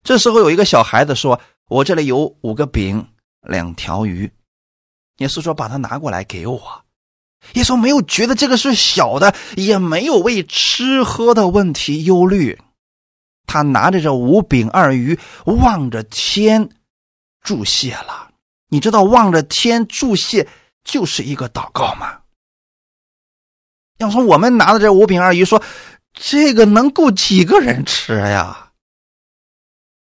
[0.03, 3.07] 这时候有一个小孩子说：“我这里有五个饼，
[3.41, 4.29] 两条鱼。”
[5.19, 6.83] 耶稣说：“把它拿过来给我。”
[7.55, 12.59] 耶稣没有觉得这个是小的，也没有为吃喝的问题忧虑，
[13.45, 16.69] 他拿着这五饼二鱼，望着天
[17.41, 18.31] 注谢了。
[18.69, 20.47] 你知道望着天注谢
[20.83, 22.19] 就是一个祷告吗？
[24.03, 25.61] 要说我们拿的这五饼二鱼，说
[26.13, 28.71] 这个能够几个人吃呀？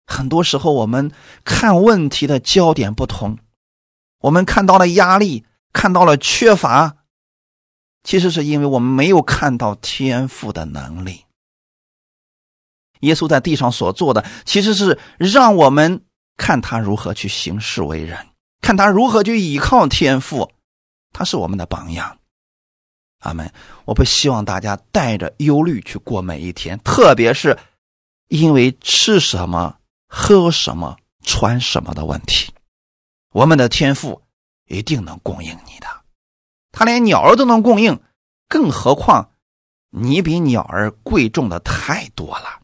[0.07, 1.11] 很多时候我们
[1.45, 3.37] 看问题的焦点不同，
[4.21, 6.97] 我们看到了压力，看到了缺乏，
[8.03, 11.25] 其实是因为我们没有看到天赋的能力。
[13.01, 16.03] 耶稣在地上所做的，其实是让我们
[16.37, 18.27] 看他如何去行事为人，
[18.61, 20.51] 看他如何去依靠天赋，
[21.13, 22.17] 他是我们的榜样。
[23.21, 23.51] 阿门！
[23.85, 27.57] 我不希望大家带着忧虑去过每一天，特别是
[28.27, 32.53] 因为吃什么、喝什么、穿什么的问题。
[33.31, 34.21] 我们的天赋
[34.67, 35.87] 一定能供应你的，
[36.71, 37.99] 他连鸟儿都能供应，
[38.47, 39.31] 更何况
[39.89, 42.61] 你比鸟儿贵重的太多了，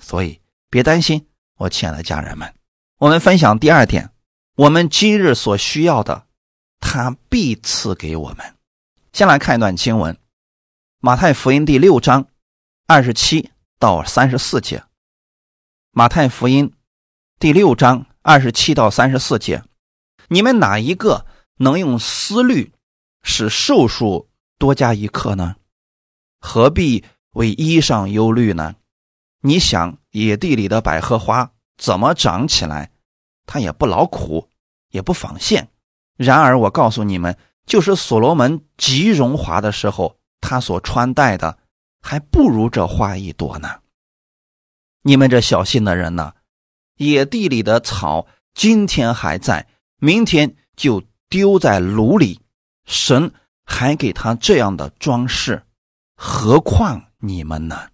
[0.00, 1.26] 所以别担心，
[1.56, 2.54] 我亲爱的家人们。
[2.98, 4.10] 我们分享第二点，
[4.54, 6.26] 我们今日所需要的，
[6.80, 8.55] 他必赐给我们。
[9.16, 10.12] 先来看一段经文，
[11.00, 12.26] 《马太福音》第六章
[12.86, 14.80] 二十七到三十四节。
[15.92, 16.68] 《马太福音》
[17.38, 19.64] 第六章二十七到三十四节，
[20.28, 21.24] 你们哪一个
[21.60, 22.74] 能用思虑
[23.22, 25.56] 使寿数多加一刻呢？
[26.38, 28.74] 何必为衣裳忧虑呢？
[29.40, 32.92] 你想野地里的百合花怎么长起来？
[33.46, 34.50] 它也不劳苦，
[34.90, 35.70] 也不纺线。
[36.18, 41.58] 然而我告诉你们，就是所罗门极荣华的时候，他所穿戴的
[42.00, 43.68] 还不如这花一朵呢。
[45.02, 46.32] 你们这小心的人呢？
[46.96, 49.66] 野地里的草今天还在，
[49.98, 52.40] 明天就丢在炉里。
[52.86, 53.32] 神
[53.64, 55.64] 还给他这样的装饰。
[56.16, 57.88] 何况你们呢？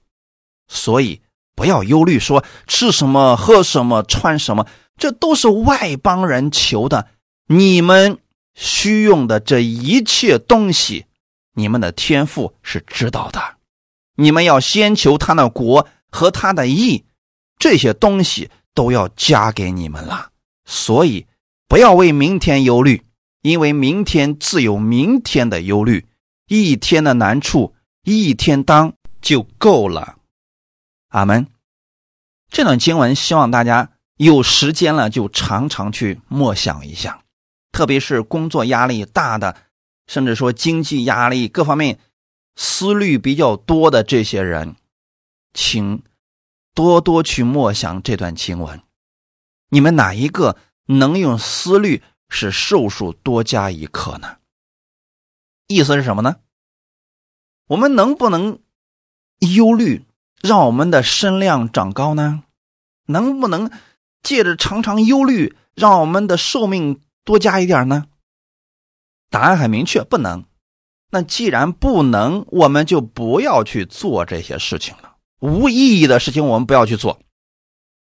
[0.68, 1.20] 所以
[1.54, 7.08] 不要忧虑，说吃什么、喝什么、穿什么，这都是外邦人求的。
[7.46, 8.18] 你们
[8.54, 11.06] 需用的这一切东西，
[11.54, 13.56] 你们的天赋是知道的。
[14.16, 17.04] 你们要先求他的国和他的义，
[17.58, 20.30] 这些东西都要加给你们了。
[20.64, 21.26] 所以
[21.68, 23.02] 不要为明天忧虑，
[23.40, 26.06] 因为明天自有明天的忧虑，
[26.48, 27.74] 一天的难处。
[28.04, 30.16] 一天当就够了，
[31.10, 31.46] 阿门。
[32.50, 37.21] 这段经文希望大家有时间了就常常去默想一下，
[37.72, 39.56] 特别是工作压力大的，
[40.06, 41.98] 甚至说经济压力各方面
[42.54, 44.76] 思虑比较多的这些人，
[45.54, 46.02] 请
[46.74, 48.82] 多多去默想这段经文。
[49.70, 54.36] 你们哪一个能用思虑使寿数多加一刻呢？
[55.66, 56.36] 意思是什么呢？
[57.68, 58.58] 我们能不能
[59.38, 60.04] 忧虑，
[60.42, 62.42] 让我们的身量长高呢？
[63.06, 63.70] 能不能
[64.22, 68.06] 借着常常忧虑，让我们的寿命多加一点呢？
[69.30, 70.44] 答案很明确，不能。
[71.10, 75.16] 那既然不能，我们就不要去做这些事情了。
[75.40, 77.20] 无意义的事情，我们不要去做。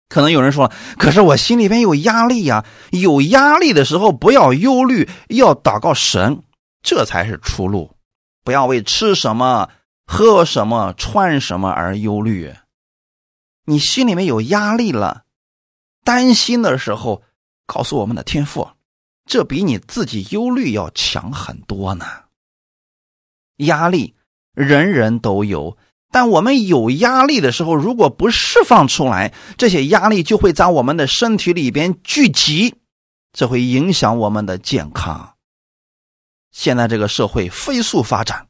[0.08, 6.42] 可能有人说：“可是我心里边有压力呀！”有压力的时候，不要忧虑，要祷告神，
[6.82, 7.96] 这才是出路。
[8.44, 9.70] 不要为吃什么、
[10.04, 12.52] 喝什么、穿什么而忧虑。
[13.64, 15.22] 你心里面有压力了，
[16.04, 17.22] 担心的时候，
[17.64, 18.68] 告诉我们的天赋，
[19.24, 22.04] 这比你自己忧虑要强很多呢。
[23.56, 24.14] 压力
[24.54, 25.76] 人人都有，
[26.10, 32.74] 但我们有压力的时候，如果不释放出来，这些压力就会在我们的身体里边聚集，
[33.32, 35.36] 这会影响我们的健康。
[36.50, 38.48] 现在这个社会飞速发展，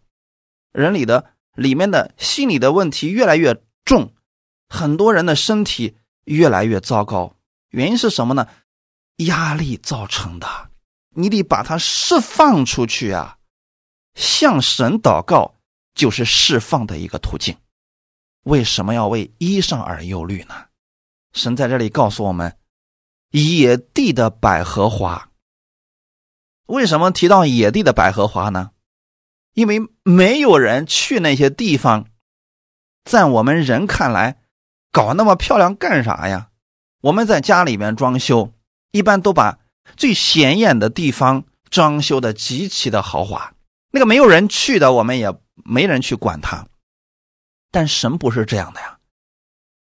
[0.72, 4.12] 人里的里面的心理的问题越来越重，
[4.68, 7.36] 很多人的身体越来越糟糕。
[7.70, 8.48] 原因是什么呢？
[9.26, 10.70] 压力造成的。
[11.14, 13.36] 你得把它释放出去啊！
[14.14, 15.54] 向神祷告
[15.94, 17.56] 就是释放的一个途径。
[18.44, 20.54] 为什么要为衣裳而忧虑呢？
[21.32, 22.56] 神在这里告诉我们：
[23.30, 25.30] 野地的百合花。
[26.66, 28.70] 为什么提到野地的百合花呢？
[29.52, 32.06] 因为没有人去那些地方，
[33.04, 34.40] 在我们人看来，
[34.90, 36.48] 搞那么漂亮干啥呀？
[37.02, 38.54] 我们在家里面装修，
[38.92, 39.58] 一般都把
[39.96, 43.54] 最显眼的地方装修的极其的豪华，
[43.90, 46.66] 那个没有人去的，我们也没人去管它。
[47.70, 48.98] 但神不是这样的呀。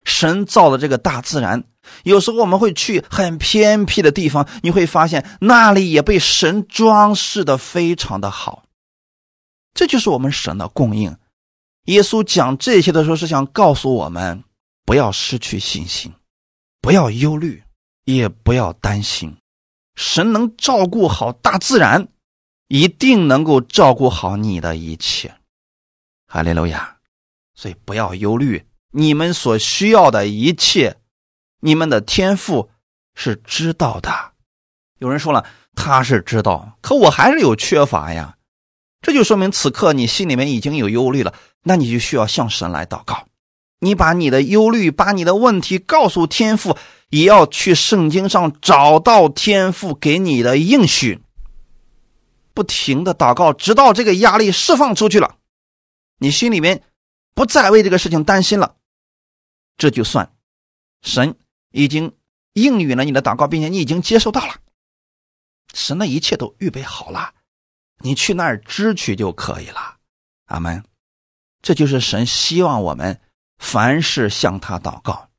[0.03, 1.63] 神造的这个大自然，
[2.03, 8.63] 有时候我们会去很偏僻的地方，你会发现那里也被神装饰的非常的好。
[9.73, 11.15] 这就是我们神的供应。
[11.85, 14.43] 耶稣讲这些的时候，是想告诉我们，
[14.85, 16.13] 不要失去信心，
[16.81, 17.63] 不要忧虑，
[18.05, 19.37] 也不要担心。
[19.95, 22.07] 神能照顾好大自然，
[22.67, 25.35] 一定能够照顾好你的一切。
[26.27, 26.97] 哈利路亚！
[27.53, 28.65] 所以不要忧虑。
[28.91, 30.97] 你们所需要的一切，
[31.59, 32.69] 你们的天赋
[33.13, 34.31] 是知道的。
[34.99, 35.45] 有人说了，
[35.75, 38.37] 他是知道，可我还是有缺乏呀。
[39.01, 43.27] 这就说明此刻你心里面已经有忧虑了，那你就需要向神来祷告。
[43.83, 46.77] 你把你的忧虑、把你的问题告诉天父，
[47.09, 51.19] 也要去圣经上找到天父给你的应许。
[52.53, 55.37] 不停的祷告，直到这个压力释放出去了，
[56.19, 56.83] 你心里面
[57.33, 58.75] 不再为这个事情担心了。
[59.77, 60.31] 这就算，
[61.01, 61.35] 神
[61.71, 62.13] 已经
[62.53, 64.53] 应允了你的祷告，并且你已经接受到了，
[65.73, 67.33] 神的一切都预备好了，
[68.03, 69.97] 你去那儿支取就可以了。
[70.45, 70.83] 阿门。
[71.63, 73.19] 这就是神希望我们
[73.61, 75.29] 凡事向他祷告。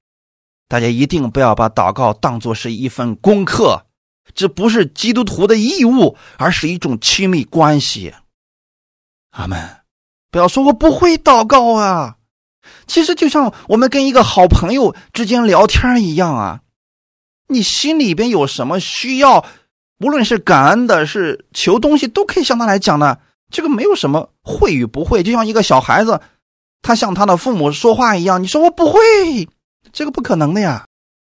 [0.68, 3.84] 大家一定不要把祷告当作是一份功课，
[4.32, 8.14] 这不是基督徒的义务，而是一种亲密关系。
[9.32, 9.78] 阿门。
[10.30, 12.16] 不要说我不会祷告啊，
[12.86, 16.60] 其实就像我们跟一个好朋友之间聊天一样啊。
[17.48, 19.44] 你心里边有什么需要，
[19.98, 23.20] 无论是感恩的，是求东西，都可以向他来讲的。
[23.50, 26.18] 这个没有什么会与不会，就像一个小孩子，
[26.82, 28.42] 他向他的父母说话一样。
[28.42, 29.00] 你说我不会，
[29.92, 30.86] 这个不可能的呀。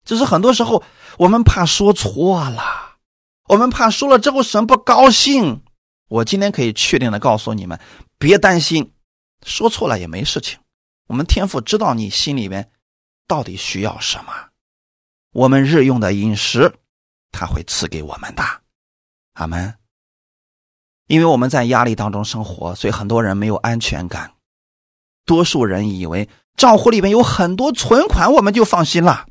[0.05, 0.83] 只是很多时候
[1.17, 2.61] 我们怕说错了，
[3.47, 5.61] 我们怕说了之后神不高兴。
[6.09, 7.77] 我今天可以确定的告诉你们，
[8.17, 8.93] 别担心，
[9.45, 10.59] 说错了也没事情。
[11.07, 12.71] 我们天父知道你心里面
[13.27, 14.31] 到底需要什么。
[15.33, 16.73] 我们日用的饮食，
[17.31, 18.43] 他会赐给我们的，
[19.33, 19.75] 阿门。
[21.07, 24.31] 因为我们在压力当中生活，所以很多人没有安全感。
[25.27, 29.27] 多数人以为账户里面有很多存款，我们就放心了。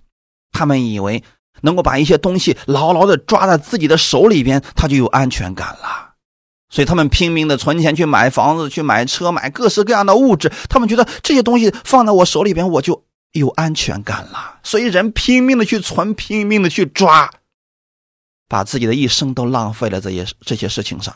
[0.53, 1.25] 他们以为
[1.63, 6.15] 能够把一些东西牢牢的抓在自己的手里边，他就有安全感了。
[6.71, 10.53] 所以他们拼命的存钱去买房子、去买车、买各式各样的物质。
[10.69, 13.03] 他们觉得这些东西放在我手里边，我就。
[13.33, 17.31] 有安全感了，所以人拼命的去存，拼命的去抓，
[18.49, 21.15] 把自己的一生都浪费了这些这些事情上，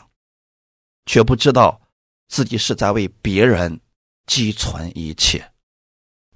[1.07, 1.81] 却不知道
[2.27, 3.79] 自己是在为别人
[4.25, 5.51] 积存一切。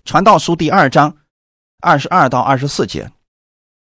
[0.04, 1.18] 传道书第二章
[1.82, 3.12] 二十二到二十四节，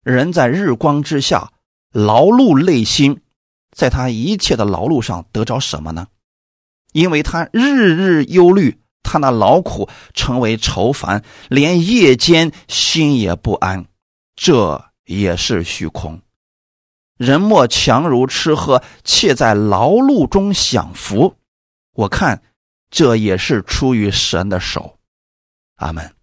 [0.03, 1.53] 人在日光之下
[1.93, 3.21] 劳碌累心，
[3.71, 6.09] 在他一切的劳碌上得着什么呢？
[6.93, 8.81] 因为他日日忧虑。
[9.11, 13.87] 他那劳苦成为愁烦，连夜间心也不安，
[14.37, 16.21] 这也是虚空。
[17.17, 21.37] 人莫强如吃喝，且在劳碌中享福。
[21.95, 22.43] 我看
[22.91, 24.99] 这也是出于神的手。
[25.77, 26.15] 阿门。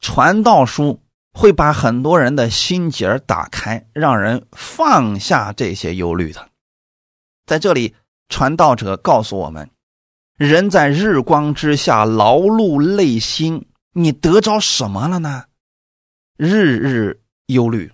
[0.00, 1.02] 传道书
[1.32, 6.48] 会把很多人的心结打开，让人放下这些忧虑的。
[7.46, 7.94] 在这里，
[8.28, 9.68] 传道者告诉我们。
[10.36, 15.44] 人在日光之下劳碌累心，你得着什么了呢？
[16.36, 17.92] 日日忧虑，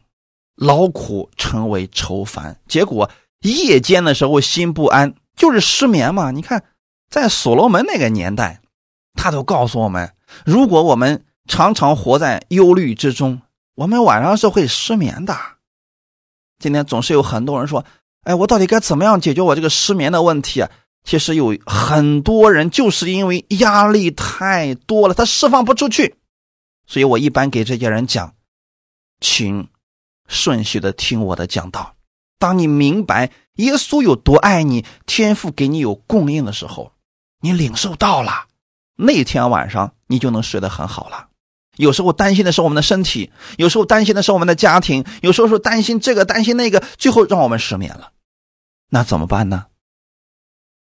[0.56, 3.10] 劳苦成为愁烦，结果
[3.40, 6.30] 夜间的时候心不安，就是失眠嘛。
[6.30, 6.64] 你看，
[7.10, 8.60] 在所罗门那个年代，
[9.14, 10.14] 他都告诉我们，
[10.46, 13.42] 如果我们常常活在忧虑之中，
[13.74, 15.36] 我们晚上是会失眠的。
[16.60, 17.84] 今天总是有很多人说
[18.22, 20.70] ：“哎，我到底该怎么样解决我这个失眠的问题啊？”
[21.02, 26.14] 其实有很多人就是因为压力太多了，他释放不出去，
[26.86, 28.34] 所以我一般给这些人讲，
[29.18, 29.68] 请
[30.28, 31.96] 顺序的听我的讲道。
[32.38, 36.92] 当你明白耶稣有多爱你，天赋给你有供应的时候，
[37.40, 38.46] 你领受到了，
[38.96, 41.28] 那天晚上你就能睡得很好了。
[41.76, 48.12] 有时候担心的是我们的身体，有时候担心的是我们的家庭，有时候是担心这个担心那个，最后让我们失眠了，
[48.88, 49.66] 那怎么办呢？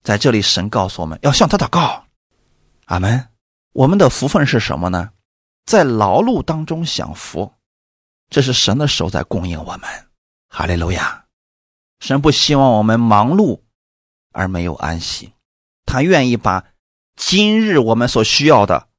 [0.03, 2.05] 在这里，神告诉我们要向他祷告，
[2.85, 3.27] 阿门。
[3.73, 5.09] 我们的福分是什么呢？
[5.65, 7.51] 在劳碌当中享福，
[8.29, 9.81] 这是神的手在供应我们。
[10.47, 11.25] 哈利路亚！
[11.99, 13.59] 神不希望我们忙碌
[14.31, 15.33] 而没有安息，
[15.95, 16.65] 他愿意把
[17.15, 18.89] 今日我们所需要的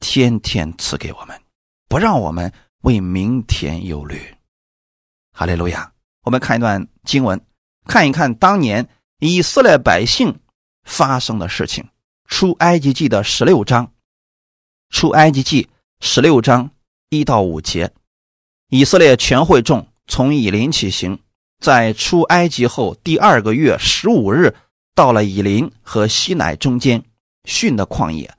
[0.00, 1.38] 天天赐给我们，
[1.86, 2.50] 不让我们
[2.80, 4.18] 为明天忧虑。
[5.34, 5.92] 哈利路亚！
[6.22, 7.38] 我们看一段经文，
[7.84, 8.88] 看一看当年。
[9.18, 10.40] 以色列百姓
[10.82, 11.86] 发生的事情，
[12.24, 13.92] 出埃及记的十六章，
[14.88, 15.68] 出埃及记
[16.00, 16.70] 十六章
[17.10, 17.92] 一到五节，
[18.68, 21.20] 以色列全会众从以林起行，
[21.60, 24.56] 在出埃及后第二个月十五日，
[24.98, 27.04] 到了以林和西乃中间
[27.44, 28.34] 训的旷野。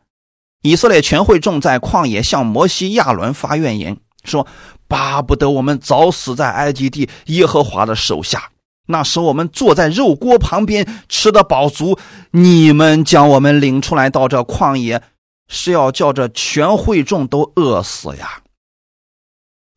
[0.61, 3.95] 以色列全会众在旷野向摩西、亚伦发怨言，
[4.25, 4.45] 说
[4.85, 8.51] ：“巴不得我们早死在埃及地耶和华的手下。”
[8.87, 11.97] 那时我们坐在肉锅旁边吃的饱足，
[12.31, 15.01] 你们将我们领出来到这旷野，
[15.47, 18.41] 是要叫这全会众都饿死呀？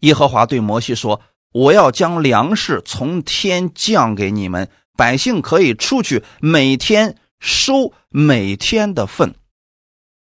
[0.00, 1.20] 耶和华对摩西说
[1.54, 9.34] ：“我要将粮食从天降给你们，百姓可以出去，每天收每天的份，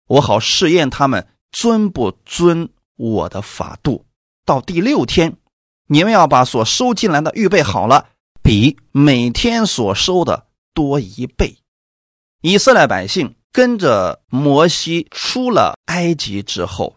[0.07, 4.05] 我好试验他们遵不遵我的法度。
[4.45, 5.37] 到第六天，
[5.87, 8.09] 你们要把所收进来的预备好了。”
[8.41, 11.57] 比每天所收的多一倍。
[12.41, 16.95] 以色列百姓跟着摩西出了埃及之后，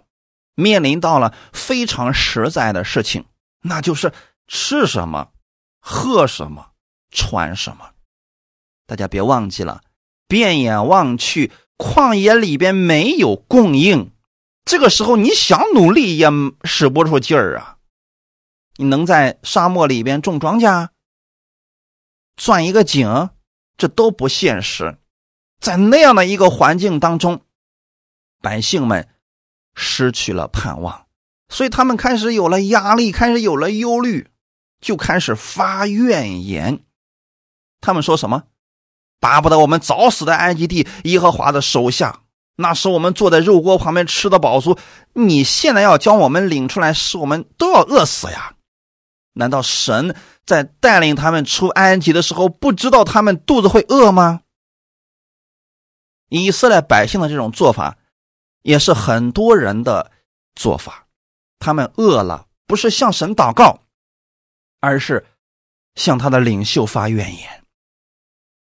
[0.55, 3.27] 面临到了非常实在的事情，
[3.61, 4.15] 那就是
[4.47, 5.33] 吃什么、
[5.81, 6.71] 喝什么、
[7.13, 7.91] 穿什么。
[8.87, 9.83] 大家别忘记了，
[10.27, 14.11] 变眼望去，旷野里边没有供应，
[14.65, 16.29] 这个时候你想努力也
[16.65, 17.79] 使不出劲儿啊！
[18.77, 20.89] 你能在沙漠里边种庄稼、
[22.37, 23.31] 钻一个井，
[23.77, 24.99] 这都不现实。
[25.61, 27.43] 在那样的一个环境当中，
[28.41, 29.09] 百姓们
[29.75, 31.07] 失去了盼望，
[31.49, 34.29] 所以他们开始有了压力，开始有了忧虑，
[34.81, 36.85] 就开始发怨言。
[37.83, 38.45] 他们说什么？
[39.21, 42.23] 巴不得我们早死在埃及地耶和华的手下，
[42.57, 44.79] 那时我们坐在肉锅旁边吃的饱足。
[45.13, 48.55] 你现在要将我们领出来，使我们都要饿死呀？
[49.35, 54.41] 难道神在带领他们出埃及的时候，不知道他们肚子会饿吗？
[56.29, 57.97] 以色列百姓的这种做法，
[58.63, 60.11] 也是很多人的
[60.55, 61.07] 做法。
[61.59, 63.81] 他们饿了，不是向神祷告，
[64.81, 65.27] 而是
[65.95, 67.62] 向他的领袖发怨言。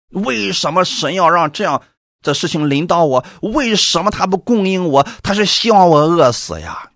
[0.09, 1.81] 为什么神要让这样
[2.21, 3.25] 的事情临到我？
[3.41, 5.07] 为什么他不供应我？
[5.23, 6.91] 他是希望我饿死呀？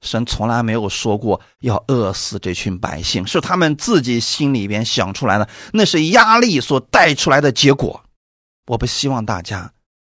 [0.00, 8.02] 神从来没有说过要饿死这群百姓，是他们自己心里边想出来的，那是压力所带出来的结果。
[8.66, 9.72] 我不希望大家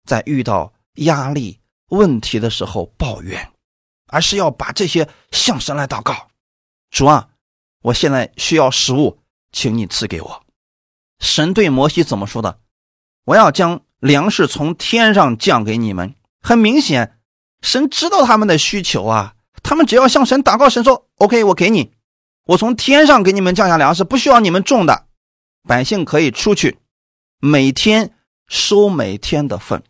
[0.07, 1.59] 在遇到压力
[1.89, 3.51] 问题的时候抱怨，
[4.07, 6.29] 而是要把这些向神来祷告。
[6.91, 7.29] 主啊，
[7.83, 9.19] 我现在需要食物，
[9.51, 10.42] 请你赐给我。
[11.23, 12.59] 神对摩西怎么说的？
[13.25, 16.15] 我要将粮食从天上降给你们。
[16.43, 17.19] 很明显，
[17.63, 19.37] 神知道他们的需求啊。
[19.63, 21.93] 他们只要向神祷告，神说：“OK，我给你，
[22.47, 25.07] 我从天上给你们降下粮食，不需要你们种的，
[25.63, 26.81] 百姓可以出去，
[27.39, 28.13] 每天
[28.49, 29.85] 收每天的份。”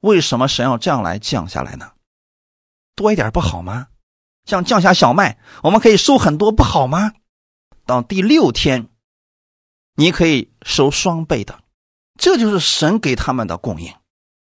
[0.00, 1.92] 为什么神要这样来降下来呢？
[2.94, 3.88] 多一点不好吗？
[4.44, 7.14] 像降下小麦，我们可以收很多，不好吗？
[7.86, 8.90] 到第六天。
[9.96, 11.60] 你可以收双倍的，
[12.18, 13.94] 这就是神给他们的供应。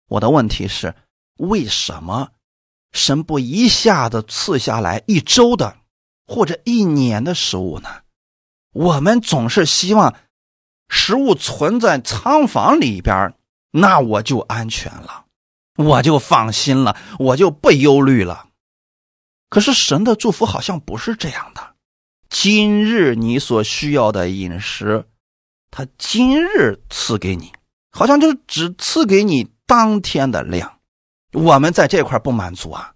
[0.09, 0.95] 我的问题是，
[1.37, 2.29] 为什么
[2.91, 5.77] 神不一下子赐下来一周的
[6.25, 7.89] 或者一年的食物呢？
[8.73, 10.15] 我们总是希望
[10.89, 13.35] 食物存在仓房里边，
[13.71, 15.25] 那我就安全了，
[15.75, 18.47] 我就放心了，我就不忧虑了。
[19.49, 21.75] 可是神的祝福好像不是这样的。
[22.29, 25.07] 今日你所需要的饮食。
[25.77, 27.53] 他今日赐给你，
[27.91, 30.79] 好像就只赐给你当天的量。
[31.33, 32.95] 我们在这块不满足啊，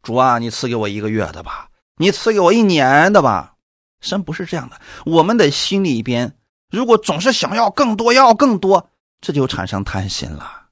[0.00, 1.68] 主啊，你赐给我一个月的吧，
[1.98, 3.56] 你赐给我一年的吧。
[4.00, 6.34] 神不是这样的，我们的心里边
[6.70, 8.88] 如果总是想要更多，要更多，
[9.20, 10.68] 这就产生贪心了。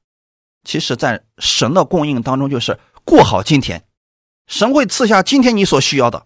[0.65, 3.85] 其实，在神的供应当中，就是过好今天，
[4.47, 6.25] 神会赐下今天你所需要的，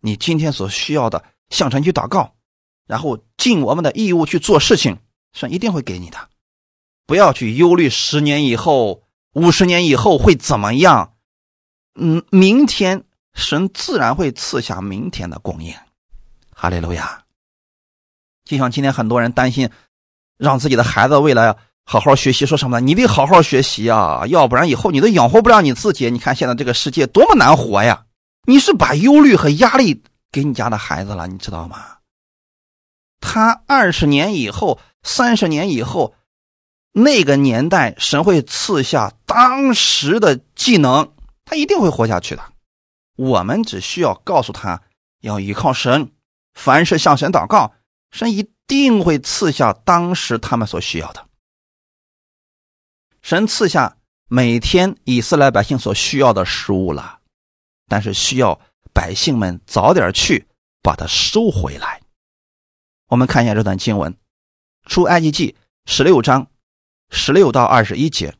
[0.00, 2.34] 你今天所需要的，向神去祷告。
[2.88, 4.98] 然后尽我们的义务去做事情，
[5.32, 6.18] 神一定会给你的。
[7.06, 9.02] 不要去忧虑十年以后、
[9.34, 11.12] 五十年以后会怎么样。
[11.94, 15.72] 嗯，明天神自然会赐下明天的供应。
[16.52, 17.22] 哈利路亚。
[18.44, 19.68] 就像今天很多人担心，
[20.38, 22.80] 让自己的孩子未来好好学习，说什么？
[22.80, 26.10] 你得好好学习啊，要不然以后你都养活不了你自己。
[26.10, 28.06] 你看现在这个世界多么难活呀！
[28.46, 31.97] 你是把忧虑和压力给你家的孩子了，你知道吗？
[33.20, 36.14] 他二十年以后、三十年以后，
[36.92, 41.12] 那个年代，神会赐下当时的技能，
[41.44, 42.42] 他一定会活下去的。
[43.16, 44.82] 我们只需要告诉他
[45.20, 46.12] 要依靠神，
[46.54, 47.72] 凡事向神祷告，
[48.12, 51.26] 神一定会赐下当时他们所需要的。
[53.20, 53.96] 神赐下
[54.28, 57.18] 每天以色列百姓所需要的食物了，
[57.88, 58.60] 但是需要
[58.92, 60.46] 百姓们早点去
[60.82, 61.97] 把它收回来。
[63.08, 64.12] 我们看一下这段经文，
[64.86, 65.56] 《出埃及记》
[65.90, 66.46] 十六章
[67.10, 68.30] 十六到二十一节，《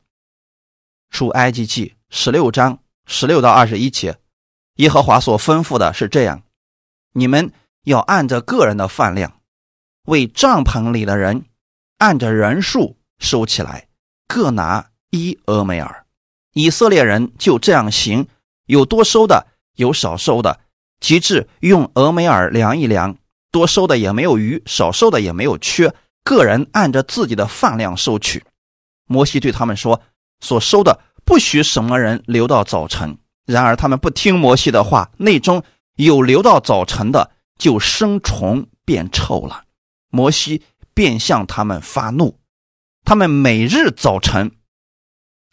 [1.10, 4.18] 出埃及记》十六章十六到二十一节，
[4.74, 6.42] 耶和华所吩咐的是这样：
[7.12, 7.50] 你们
[7.84, 9.40] 要按着个人的饭量，
[10.04, 11.46] 为帐篷里的人
[11.96, 13.88] 按着人数收起来，
[14.26, 16.04] 各拿一俄梅尔。
[16.52, 18.28] 以色列人就这样行，
[18.66, 19.46] 有多收的，
[19.76, 20.60] 有少收的，
[21.00, 23.16] 及至用俄梅尔量一量。
[23.50, 28.44] 多收的也没有余，少收的也没有缺，个人按着自己的饭量收取。
[29.06, 30.02] 摩西对他们说
[30.40, 35.62] ：“所收的不许什么人留到早晨。”然而他们不听摩西的话，内中
[35.96, 39.64] 有留到早晨的，就生虫变臭了。
[40.10, 42.38] 摩西便向他们发怒，
[43.04, 44.52] 他们每日早晨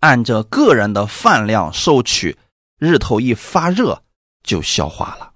[0.01, 2.37] 按着个人的饭量收取，
[2.77, 4.03] 日头一发热
[4.43, 5.31] 就消化了。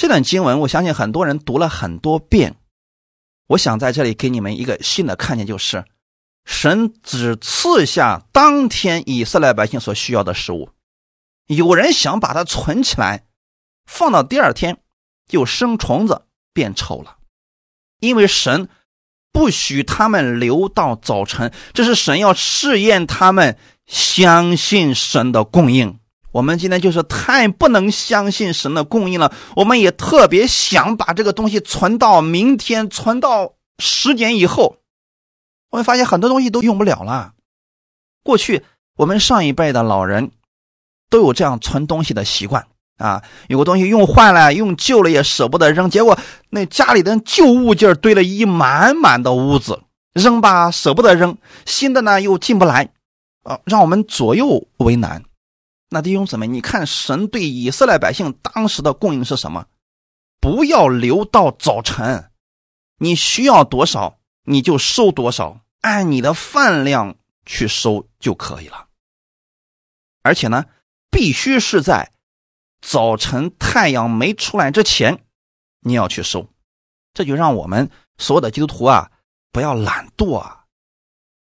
[0.00, 2.56] 这段经文，我相信很多人读了很多遍。
[3.48, 5.84] 我想在这里给你们一个新的看见，就是
[6.46, 10.70] 神只赐下当天以色列百姓所需要的食物。
[11.48, 13.26] 有人想把它存起来，
[13.84, 14.78] 放到第二天
[15.26, 16.22] 就生虫子
[16.54, 17.18] 变臭了，
[17.98, 18.70] 因为神
[19.30, 26.00] 不许他们留到早晨，这是神要试验他们相信神的供应。
[26.32, 34.76] 我们今天就是太不能相信神的供应了，我们也特别想把这个东西存到明天，存到十年以后。
[35.70, 37.32] 我们发现很多东西都用不了了。
[38.22, 38.62] 过去
[38.96, 40.30] 我们上一辈的老人。
[41.10, 42.64] 都有这样存东西的习惯
[42.96, 46.16] 啊，有个东西用坏了、用旧了也舍不得扔，结果
[46.50, 52.90] 那家里的旧物件堆了一满满的屋子，扔吧舍不得扔，新的呢又进不来，
[53.42, 55.24] 啊，让我们左右为难。
[55.90, 59.66] 那弟兄姊妹，你看神对以色列百姓当时的供应是什么？
[60.40, 62.30] 不要留到早晨，
[62.96, 68.88] 你需要多少你就收多少，按你的饭量去收就可以了。
[70.22, 70.64] 而且呢。
[71.12, 72.12] 必须是在
[72.80, 75.24] 早晨太阳没出来之前，
[75.80, 76.46] 你要去收，
[77.12, 79.10] 这就让我们所有的基督徒啊，
[79.50, 80.66] 不要懒惰啊，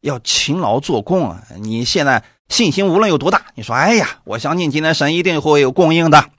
[0.03, 1.43] 要勤劳做工啊。
[1.63, 2.23] 你现在
[2.55, 6.31] 信心无论有多大，你说哎呀，我相信今天神一定会有供应的。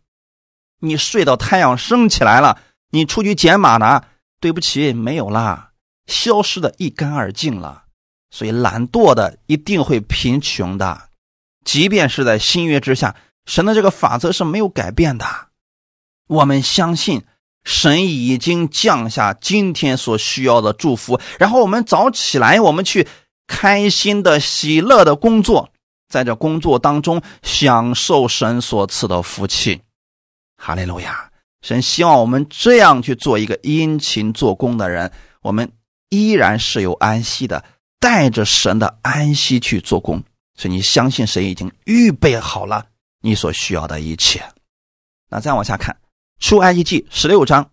[0.80, 2.58] 你睡到太阳升起来了，
[2.90, 4.02] 你出去捡马呢，
[4.40, 5.72] 对不起，没有啦，
[6.08, 7.84] 消失的一干二净了。
[8.32, 11.10] 所以懒惰的一定会贫穷的。
[11.66, 13.14] 即便是在新约之下，
[13.46, 15.26] 神的这个法则是没有改变的。
[16.28, 17.26] 我们相信
[17.66, 23.06] 神已经降下今天所需要的祝福，然后我们早起来，我们去
[23.48, 25.72] 开心的、喜乐的工作，
[26.08, 29.82] 在这工作当中享受神所赐的福气。
[30.58, 31.30] 哈利路亚！
[31.62, 35.72] 神希望我们这样去做一个殷勤做工的人，我们
[36.10, 37.66] 依然是有安息的，
[38.00, 40.24] 带着神的安息去做工。
[40.56, 42.86] 所以你相信神已经预备好了
[43.22, 44.42] 你所需要的一切。
[45.28, 45.98] 那再往下看，
[46.40, 47.72] 出埃及记十六章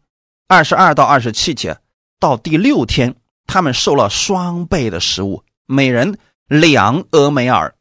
[0.48, 1.78] 二十二到二十七节，
[2.18, 3.14] 到第六天，
[3.46, 7.74] 他们受了双倍的食物，每人两俄梅尔。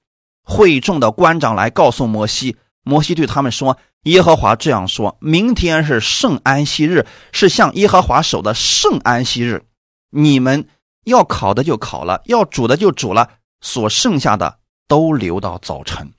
[0.51, 9.63] 会众的官长来告诉摩西，摩西对他们说：“耶和华这样说：明天是圣安息日，是向耶和华守的圣安息日。
[10.09, 10.67] 你们
[11.05, 13.29] 要烤的就烤了，要煮的就煮了，
[13.61, 14.57] 所剩下的。”
[14.91, 16.11] 都留到早晨，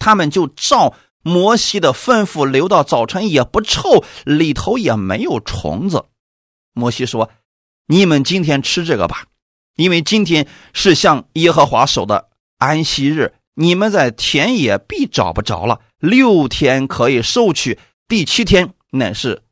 [0.00, 6.06] 他们就照摩西的吩咐留到早晨，也不臭，里头也没有虫子。
[6.72, 7.30] 摩西说
[7.86, 9.26] ：“你们今天吃这个吧，
[9.76, 12.27] 因为今天是向耶和华守的
[12.58, 15.80] 安息日，你们在田野必找不着了。
[15.98, 19.42] 六天可以收取，第七天乃是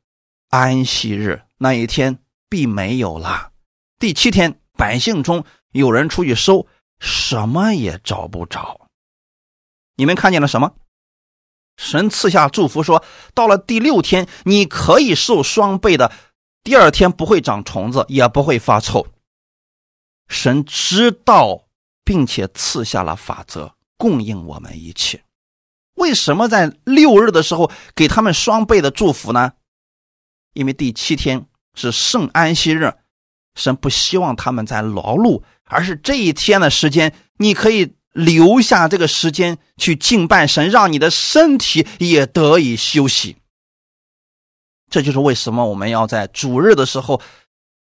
[0.50, 3.52] 安息日，那一天必没有了。
[3.98, 6.66] 第七天，百姓中有人出去收。”
[6.98, 8.88] 什么也找不着，
[9.96, 10.76] 你们看见了什么？
[11.76, 13.04] 神赐下祝福，说
[13.34, 16.10] 到了第六天，你可以受双倍的，
[16.64, 19.06] 第二天不会长虫子，也不会发臭。
[20.26, 21.65] 神知道，
[22.06, 25.22] 并且赐下了法则，供应我们一切。
[25.96, 29.52] 为什么在六日的时候给他们双倍的祝福呢？
[30.54, 32.94] 因为第七天是圣安息日，
[33.56, 35.42] 神不希望他们在劳碌。
[35.68, 43.36] 而是这一天的时间，你可以留下这个时间去敬拜神，让你的身体也得以休息。
[44.88, 47.20] 这就是为什么我们要在主日的时候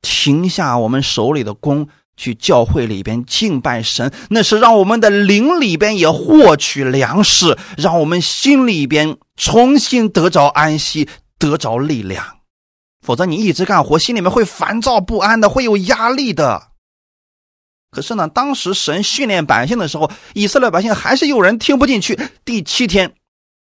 [0.01, 1.87] 停下我们手里的工，
[2.19, 4.13] 去教会里边敬拜神。
[4.29, 11.07] 那是让我们的灵里边也获取粮食，让我们心里边重新得着安息，
[11.37, 12.39] 得着力量。
[13.01, 16.71] 否则，你一直干活，心里面会烦躁不安的，会有压力的。
[17.91, 22.19] 可是呢，当时神训练百姓的时候，以色列百姓还是有人听不进去。
[22.43, 23.15] 第七天，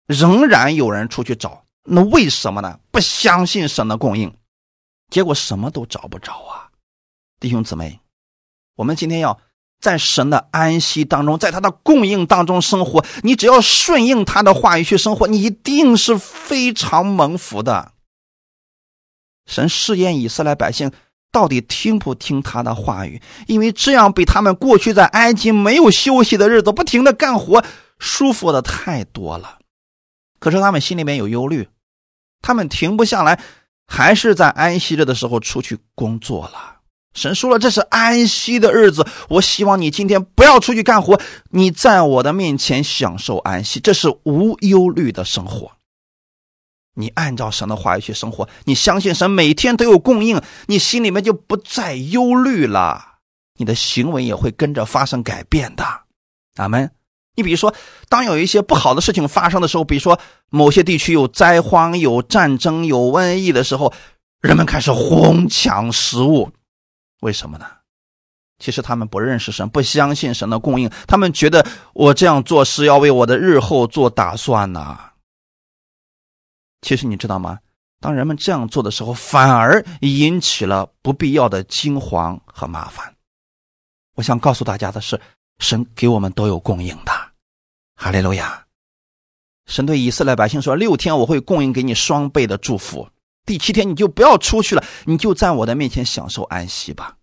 [0.07, 2.81] 仍然有人出去找，那为什么呢？
[2.91, 4.35] 不相信神的供应，
[5.11, 6.67] 结果什么都找不着啊！
[7.39, 8.01] 弟兄姊妹，
[8.79, 9.39] 我们今天要
[9.81, 13.05] 在神的安息当中，在他的供应当中生活。
[13.23, 17.93] 你只要顺应他的话语去生活，你一定是非常蒙福的。
[19.47, 20.93] 神试验以色列百姓。
[21.31, 23.21] 到底听不听他的话语？
[23.47, 27.63] 因为这样比他们过去在埃及没有休息的日子，不停的干活，
[27.99, 29.59] 舒服的太多了。
[30.41, 31.69] 可是他们心里面有忧虑，
[32.41, 33.39] 他们停不下来，
[33.87, 36.78] 还是在安息着的时候出去工作了。
[37.15, 45.73] 神说了，这是安息的日子，我希望你今天不要出去干活，你在我的面前享受安息，这是无忧虑的生活。
[46.95, 53.05] 你按照神的话语去生活，你相信神每天都有供应，你心里面就不再忧虑了。
[53.57, 55.85] 你的行为也会跟着发生改变的。
[56.57, 56.91] 阿门。
[57.37, 57.73] 你比如说，
[58.09, 60.19] 当有一些不好的事情发生的时候，比如说
[60.51, 63.93] 某些地区有灾荒、有战争、有瘟疫的时候，
[64.41, 66.51] 人们开始哄抢食物，
[67.21, 67.67] 为什么呢？
[68.59, 71.65] 其实他们不认识神，不相信神的供应，他们觉得
[71.95, 74.99] 我这样做是要为我的日后做打算呢。
[76.83, 77.59] 其实你知道吗？
[78.01, 83.15] 当人们这样做的时候，反而引起了不必要的惊慌和麻烦。
[84.15, 85.21] 我想告诉大家的是，
[85.59, 87.13] 神给我们都有供应的。
[87.97, 88.65] 哈利路亚！
[89.67, 93.09] 神对以色列百姓说：“六天我会供应给你双倍的祝福，
[93.49, 97.17] 第七天你就不要出去了，你就在我的面前享受安息吧。”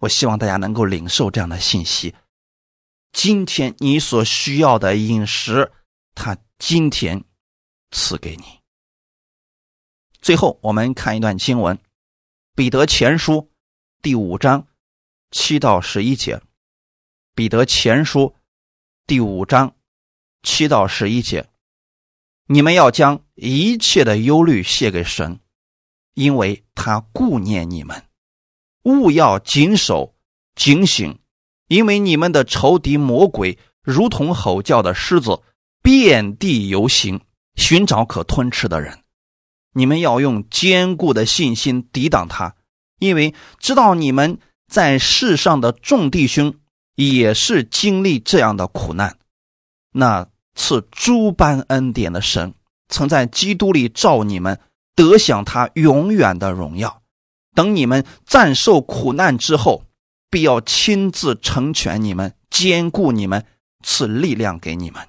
[0.00, 2.14] 我希望大家能够领受这样的信息。
[3.10, 5.72] 今天你所需要的饮食，
[6.14, 7.24] 他今天
[7.90, 8.60] 赐给你。
[10.20, 11.76] 最后，我们看一段经文，
[12.54, 13.32] 《彼得前书》
[14.02, 14.66] 第五章
[15.30, 16.36] 七到十一节，
[17.34, 18.20] 《彼得前书》。
[19.06, 19.74] 第五章
[20.42, 21.48] 七到十一节，
[22.52, 25.38] 你们要将一切的忧虑卸给神，
[26.14, 28.02] 因为他顾念你们。
[28.82, 30.16] 勿要谨守
[30.56, 31.20] 警醒，
[31.68, 35.40] 因为你们的仇敌魔鬼如同吼叫的狮子，
[35.80, 37.20] 遍地游行，
[37.54, 39.04] 寻找可吞吃的人。
[39.72, 42.56] 你们要用坚固的信心抵挡他，
[42.98, 46.56] 因为知道你们在世上的众弟兄。
[46.96, 49.16] 也是经历这样的苦难，
[49.92, 50.28] 那
[50.62, 52.52] 赐诸般恩典的神，
[52.90, 54.60] 曾在基督里召你们
[54.94, 57.00] 得享他永远的荣耀。
[57.54, 59.84] 等你们暂受苦难之后，
[60.28, 63.46] 必要亲自成全你们，兼顾你们，
[63.82, 65.08] 赐力量给你们。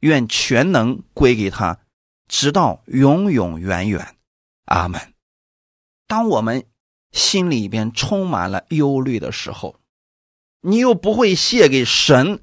[0.00, 1.78] 愿全能归给他，
[2.26, 4.16] 直到永永远远。
[4.64, 5.00] 阿门。
[6.08, 6.64] 当我们
[7.12, 9.76] 心里边充满了忧虑的时候，
[10.62, 12.42] 你又不会谢给神，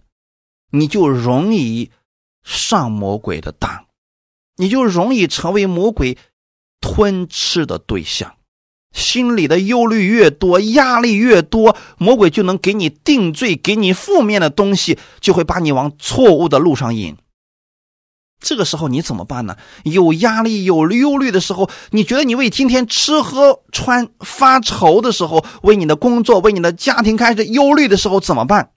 [0.71, 1.91] 你就容易
[2.45, 3.87] 上魔鬼的当，
[4.55, 6.17] 你就容易成为魔鬼
[6.79, 8.35] 吞吃的对象。
[8.93, 17.17] 心里的忧虑越多，压力越多，魔鬼就能给你定罪，给你负面的东西，就会把你往错误的路上引。
[18.39, 19.57] 这个时候你怎么办呢？
[19.83, 28.71] 有压力、有忧虑的时候，你觉得你为今天吃喝穿发愁的时候，为你的工作、为你的家庭开始忧虑的时候怎么办？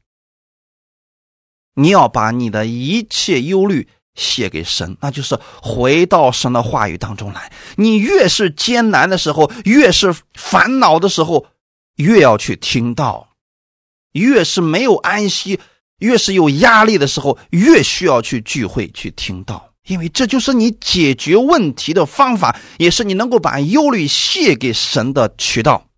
[1.79, 7.53] 你要把你的一切忧虑写给神，那就是回到神的话语当中来。
[7.77, 11.47] 你越是艰难的时候，越是烦恼的时候，
[11.97, 13.29] 越要去听到；
[14.13, 15.61] 越是没有安息。
[16.01, 25.89] 越是有压力的时候，越需要去聚会去听到，因为这就是你解决问题的方法，也是你能够把忧虑卸给神的渠道。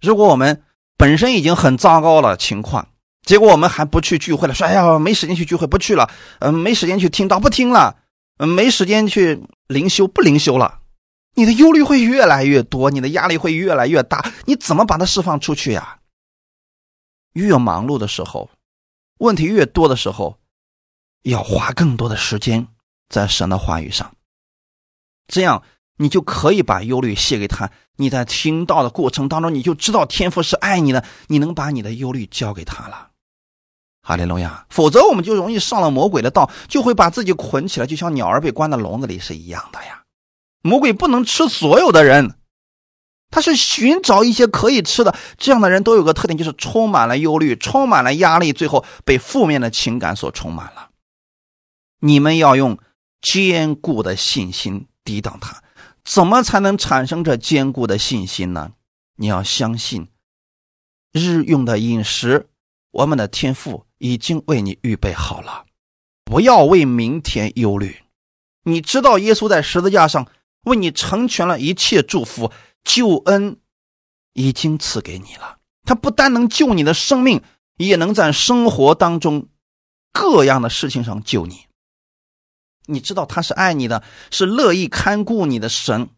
[0.00, 0.62] 如果我们
[0.96, 2.86] 本身已经很糟糕了情况，
[3.28, 6.08] 结果我们还不去聚会了，说哎呀没时间去聚会，不去了，
[6.38, 7.94] 嗯，没时间去听到，不听了，
[8.38, 10.80] 嗯，没时间去灵修，不灵修了，
[11.34, 15.98] 你的忧虑会越来越多，你的压力会越来越大，你怎么把它释放出去呀？
[17.34, 18.48] 越忙碌的时候。
[19.18, 20.38] 问题越多的时候，
[21.24, 22.66] 要花更多的时间
[23.10, 24.14] 在神的话语上，
[25.26, 25.62] 这样
[25.98, 27.70] 你就可以把忧虑卸给他。
[27.96, 33.07] 你在听到的过程当中，你就知道天父是爱你的，你能把你的忧虑交给他了。
[34.08, 34.64] 哈利路亚！
[34.70, 40.02] 否则我们就容易上了魔鬼的道，就会把自己捆起来，就像鸟儿被关在笼子里是一样的呀。
[40.62, 42.34] 魔鬼不能吃所有的人。
[43.30, 50.88] 他是寻找一些可以吃的，这样的人都有个特点，就是充满了忧虑，充满了压力，最后被负面的情感所充满了。
[52.00, 52.78] 你们要用
[53.20, 55.62] 坚固的信心抵挡他，
[56.02, 58.72] 怎么才能产生这坚固的信心呢？
[59.16, 60.08] 你要相信，
[61.12, 62.48] 日用的饮食，
[62.92, 65.66] 我们的天赋已经为你预备好了，
[66.24, 68.02] 不要为明天忧虑。
[68.62, 70.26] 你知道，耶稣在十字架上
[70.62, 72.52] 为你成全了一切祝福。
[72.84, 73.60] 救恩
[74.32, 77.42] 已经赐给你了，他不单能救你的生命，
[77.76, 79.48] 也能在生活当中
[80.12, 81.66] 各样的事情上救你。
[82.86, 86.08] 你知道他是爱你的，是乐意看顾你的神，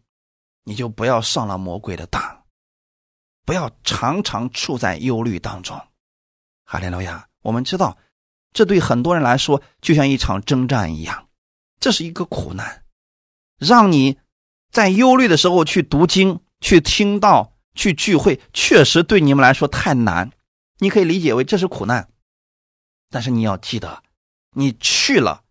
[0.63, 2.43] 你就不要上了魔鬼的当，
[3.43, 5.77] 不要常常处在忧虑当中。
[6.63, 7.27] 哈利路亚！
[7.41, 7.97] 我们知道，
[8.53, 11.27] 这对很多人来说就像一场征战一样，
[11.79, 12.83] 这是一个苦难，
[13.57, 14.17] 让你
[14.71, 16.39] 在忧虑的时候去读经。
[16.63, 20.29] 去听到、去聚会，确实对你们来说太难。
[20.77, 22.07] 你可以理解为这是苦难，
[23.09, 24.03] 但是你要记得，
[24.51, 25.41] 你去了，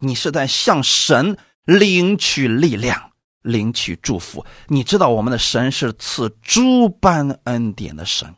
[0.00, 4.44] 你是在向神领取力量、领取祝福。
[4.66, 8.34] 你知道，我们的神是赐诸般恩典的神，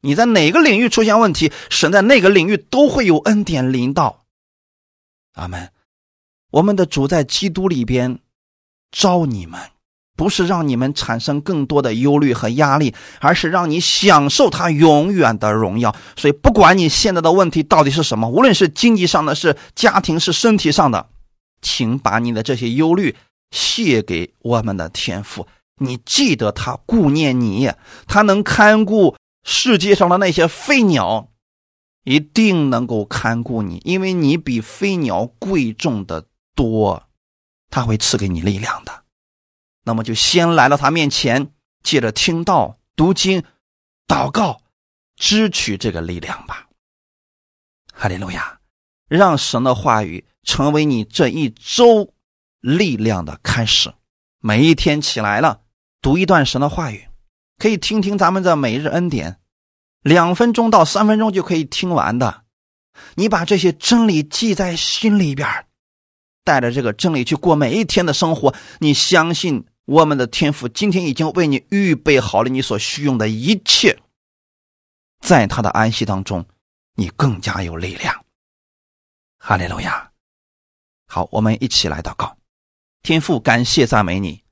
[0.00, 4.24] 你在哪个领域出现问题，神在那个领域都会有恩典临到。
[5.34, 5.70] 阿门。
[6.50, 8.20] 我们的主在基督里边
[8.90, 9.60] 招你们，
[10.16, 15.94] 不是让你们产生更多的忧虑和压力，而是让你享受他永远的荣耀。
[16.16, 21.10] 所以，不管你现在的问题到底是什么，无论是经济上的、是家庭、是身体上的，
[21.60, 23.14] 请把你的这些忧虑
[23.50, 25.46] 卸给我们的天父。
[25.80, 27.70] 你记得他顾念你，
[28.06, 29.14] 他能看顾
[29.50, 31.32] 世界上的那些飞鸟，
[32.04, 36.26] 一定能够看顾你，因为你比飞鸟贵重的。
[36.54, 37.08] 多，
[37.70, 39.04] 他会赐给你力量的。
[39.84, 41.52] 那么就先来到他面前，
[41.84, 43.44] 借着听道、读经、
[44.08, 44.60] 祷告，
[45.14, 46.68] 支取这个力量吧。
[47.92, 48.58] 哈利路亚！
[49.06, 52.12] 让神的话语成为你这一周
[52.58, 53.94] 力量的开始。
[54.40, 55.62] 每一天起来了，
[56.02, 57.07] 读一段神的话语，
[57.58, 59.40] 可以听听咱们的每日恩典，
[60.02, 62.44] 两分钟到三分钟就可以听完的。
[63.14, 65.66] 你把这些真理记在心里边
[66.44, 73.98] 带着这个真理去过每一天的生活，你相信我们的天赋今天已经为你预备好了你所需用的一切，
[75.20, 76.44] 在他的安息当中，
[76.94, 78.24] 你更加有力量。
[79.38, 80.10] 哈利路亚！
[81.06, 82.36] 好，我们一起来祷告，
[83.02, 84.42] 天父，感谢赞美你，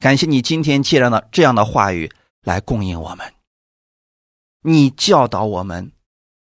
[0.00, 3.34] 感谢你今天借着的这样的话语来供应我们，
[4.62, 5.92] 你教导我们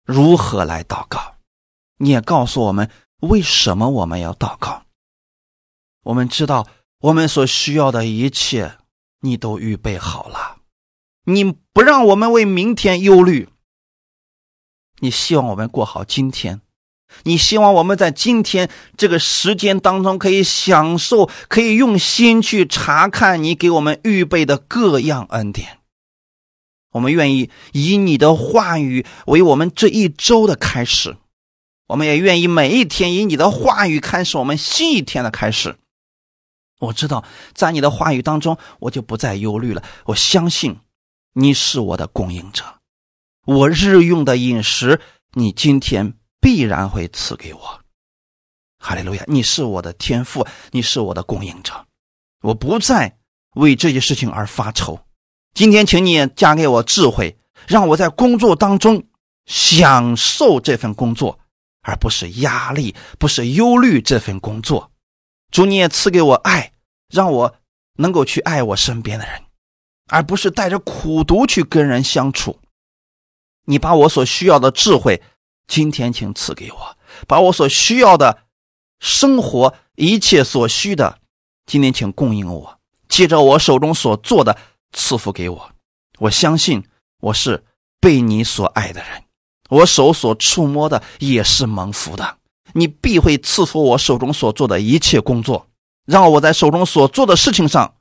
[0.06, 1.36] 如何来祷告，
[1.98, 2.90] 你也告诉我们。
[3.20, 4.86] 为什么我们要祷告？
[6.04, 6.66] 我们知道
[7.00, 8.78] 我们所需要的一切，
[9.20, 10.62] 你都预备好了。
[11.26, 13.50] 你不让我们为明天忧虑，
[15.00, 16.62] 你希望我们过好今天。
[17.24, 25.80] 你希望我们在今天这个时间当中可以享受，可以用心去查看你给我们预备的各样恩典。
[26.92, 31.18] 我们愿意以你的话语为我们这一周的开始。
[31.88, 35.76] 我们也愿意每一天以你的话语开始我们新一天的开始。
[36.80, 39.84] 我知道在你的话语当中，我就不再忧虑了。
[40.06, 40.78] 我相信
[41.34, 42.64] 你是我的供应者，
[43.46, 45.02] 我日用的饮食，
[45.34, 47.82] 你今天必然会赐给我。
[48.78, 49.24] 哈利路亚！
[49.28, 51.86] 你是我的天赋，你是我的供应者，
[52.42, 53.18] 我不再
[53.56, 55.00] 为这些事情而发愁。
[55.54, 57.38] 今天，请你加给我智慧，
[57.68, 59.04] 让我在工作当中
[59.46, 61.40] 享受这份工作。
[61.82, 64.92] 而不是压力，不是忧虑这份工作。
[65.50, 66.74] 主，你也赐给我爱，
[67.08, 67.56] 让我
[67.96, 69.42] 能够去爱我身边的人，
[70.10, 72.60] 而不是带着苦毒去跟人相处。
[73.64, 75.24] 你把我所需要的智慧，
[75.70, 76.98] 今天请赐给我；
[77.28, 78.44] 把我所需要的
[79.00, 81.20] 生活一切所需的，
[81.66, 82.80] 今天请供应我。
[83.08, 84.58] 借着我手中所做的，
[84.92, 85.72] 赐福给我。
[86.18, 86.84] 我相信
[87.22, 87.64] 我是
[88.02, 89.24] 被你所爱的人。
[89.70, 92.38] 我手所触摸的也是蒙福的，
[92.74, 95.70] 你必会赐福我手中所做的一切工作，
[96.06, 97.96] 让我在手中所做的事情上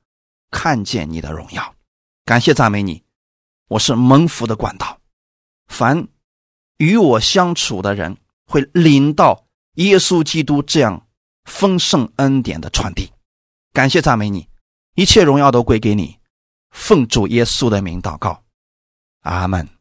[0.50, 1.74] 看见你的荣耀。
[2.24, 3.02] 感谢赞美你，
[3.68, 4.98] 我是蒙福的管道。
[5.66, 6.08] 凡
[6.78, 8.16] 与我相处的人
[8.46, 11.06] 会领到耶稣基督这样
[11.44, 13.12] 丰盛恩典的传递。
[13.72, 14.48] 感谢赞美你，
[14.94, 16.16] 一切荣耀都归给你。
[16.70, 18.42] 奉主耶稣的名祷告，
[19.22, 19.77] 阿门。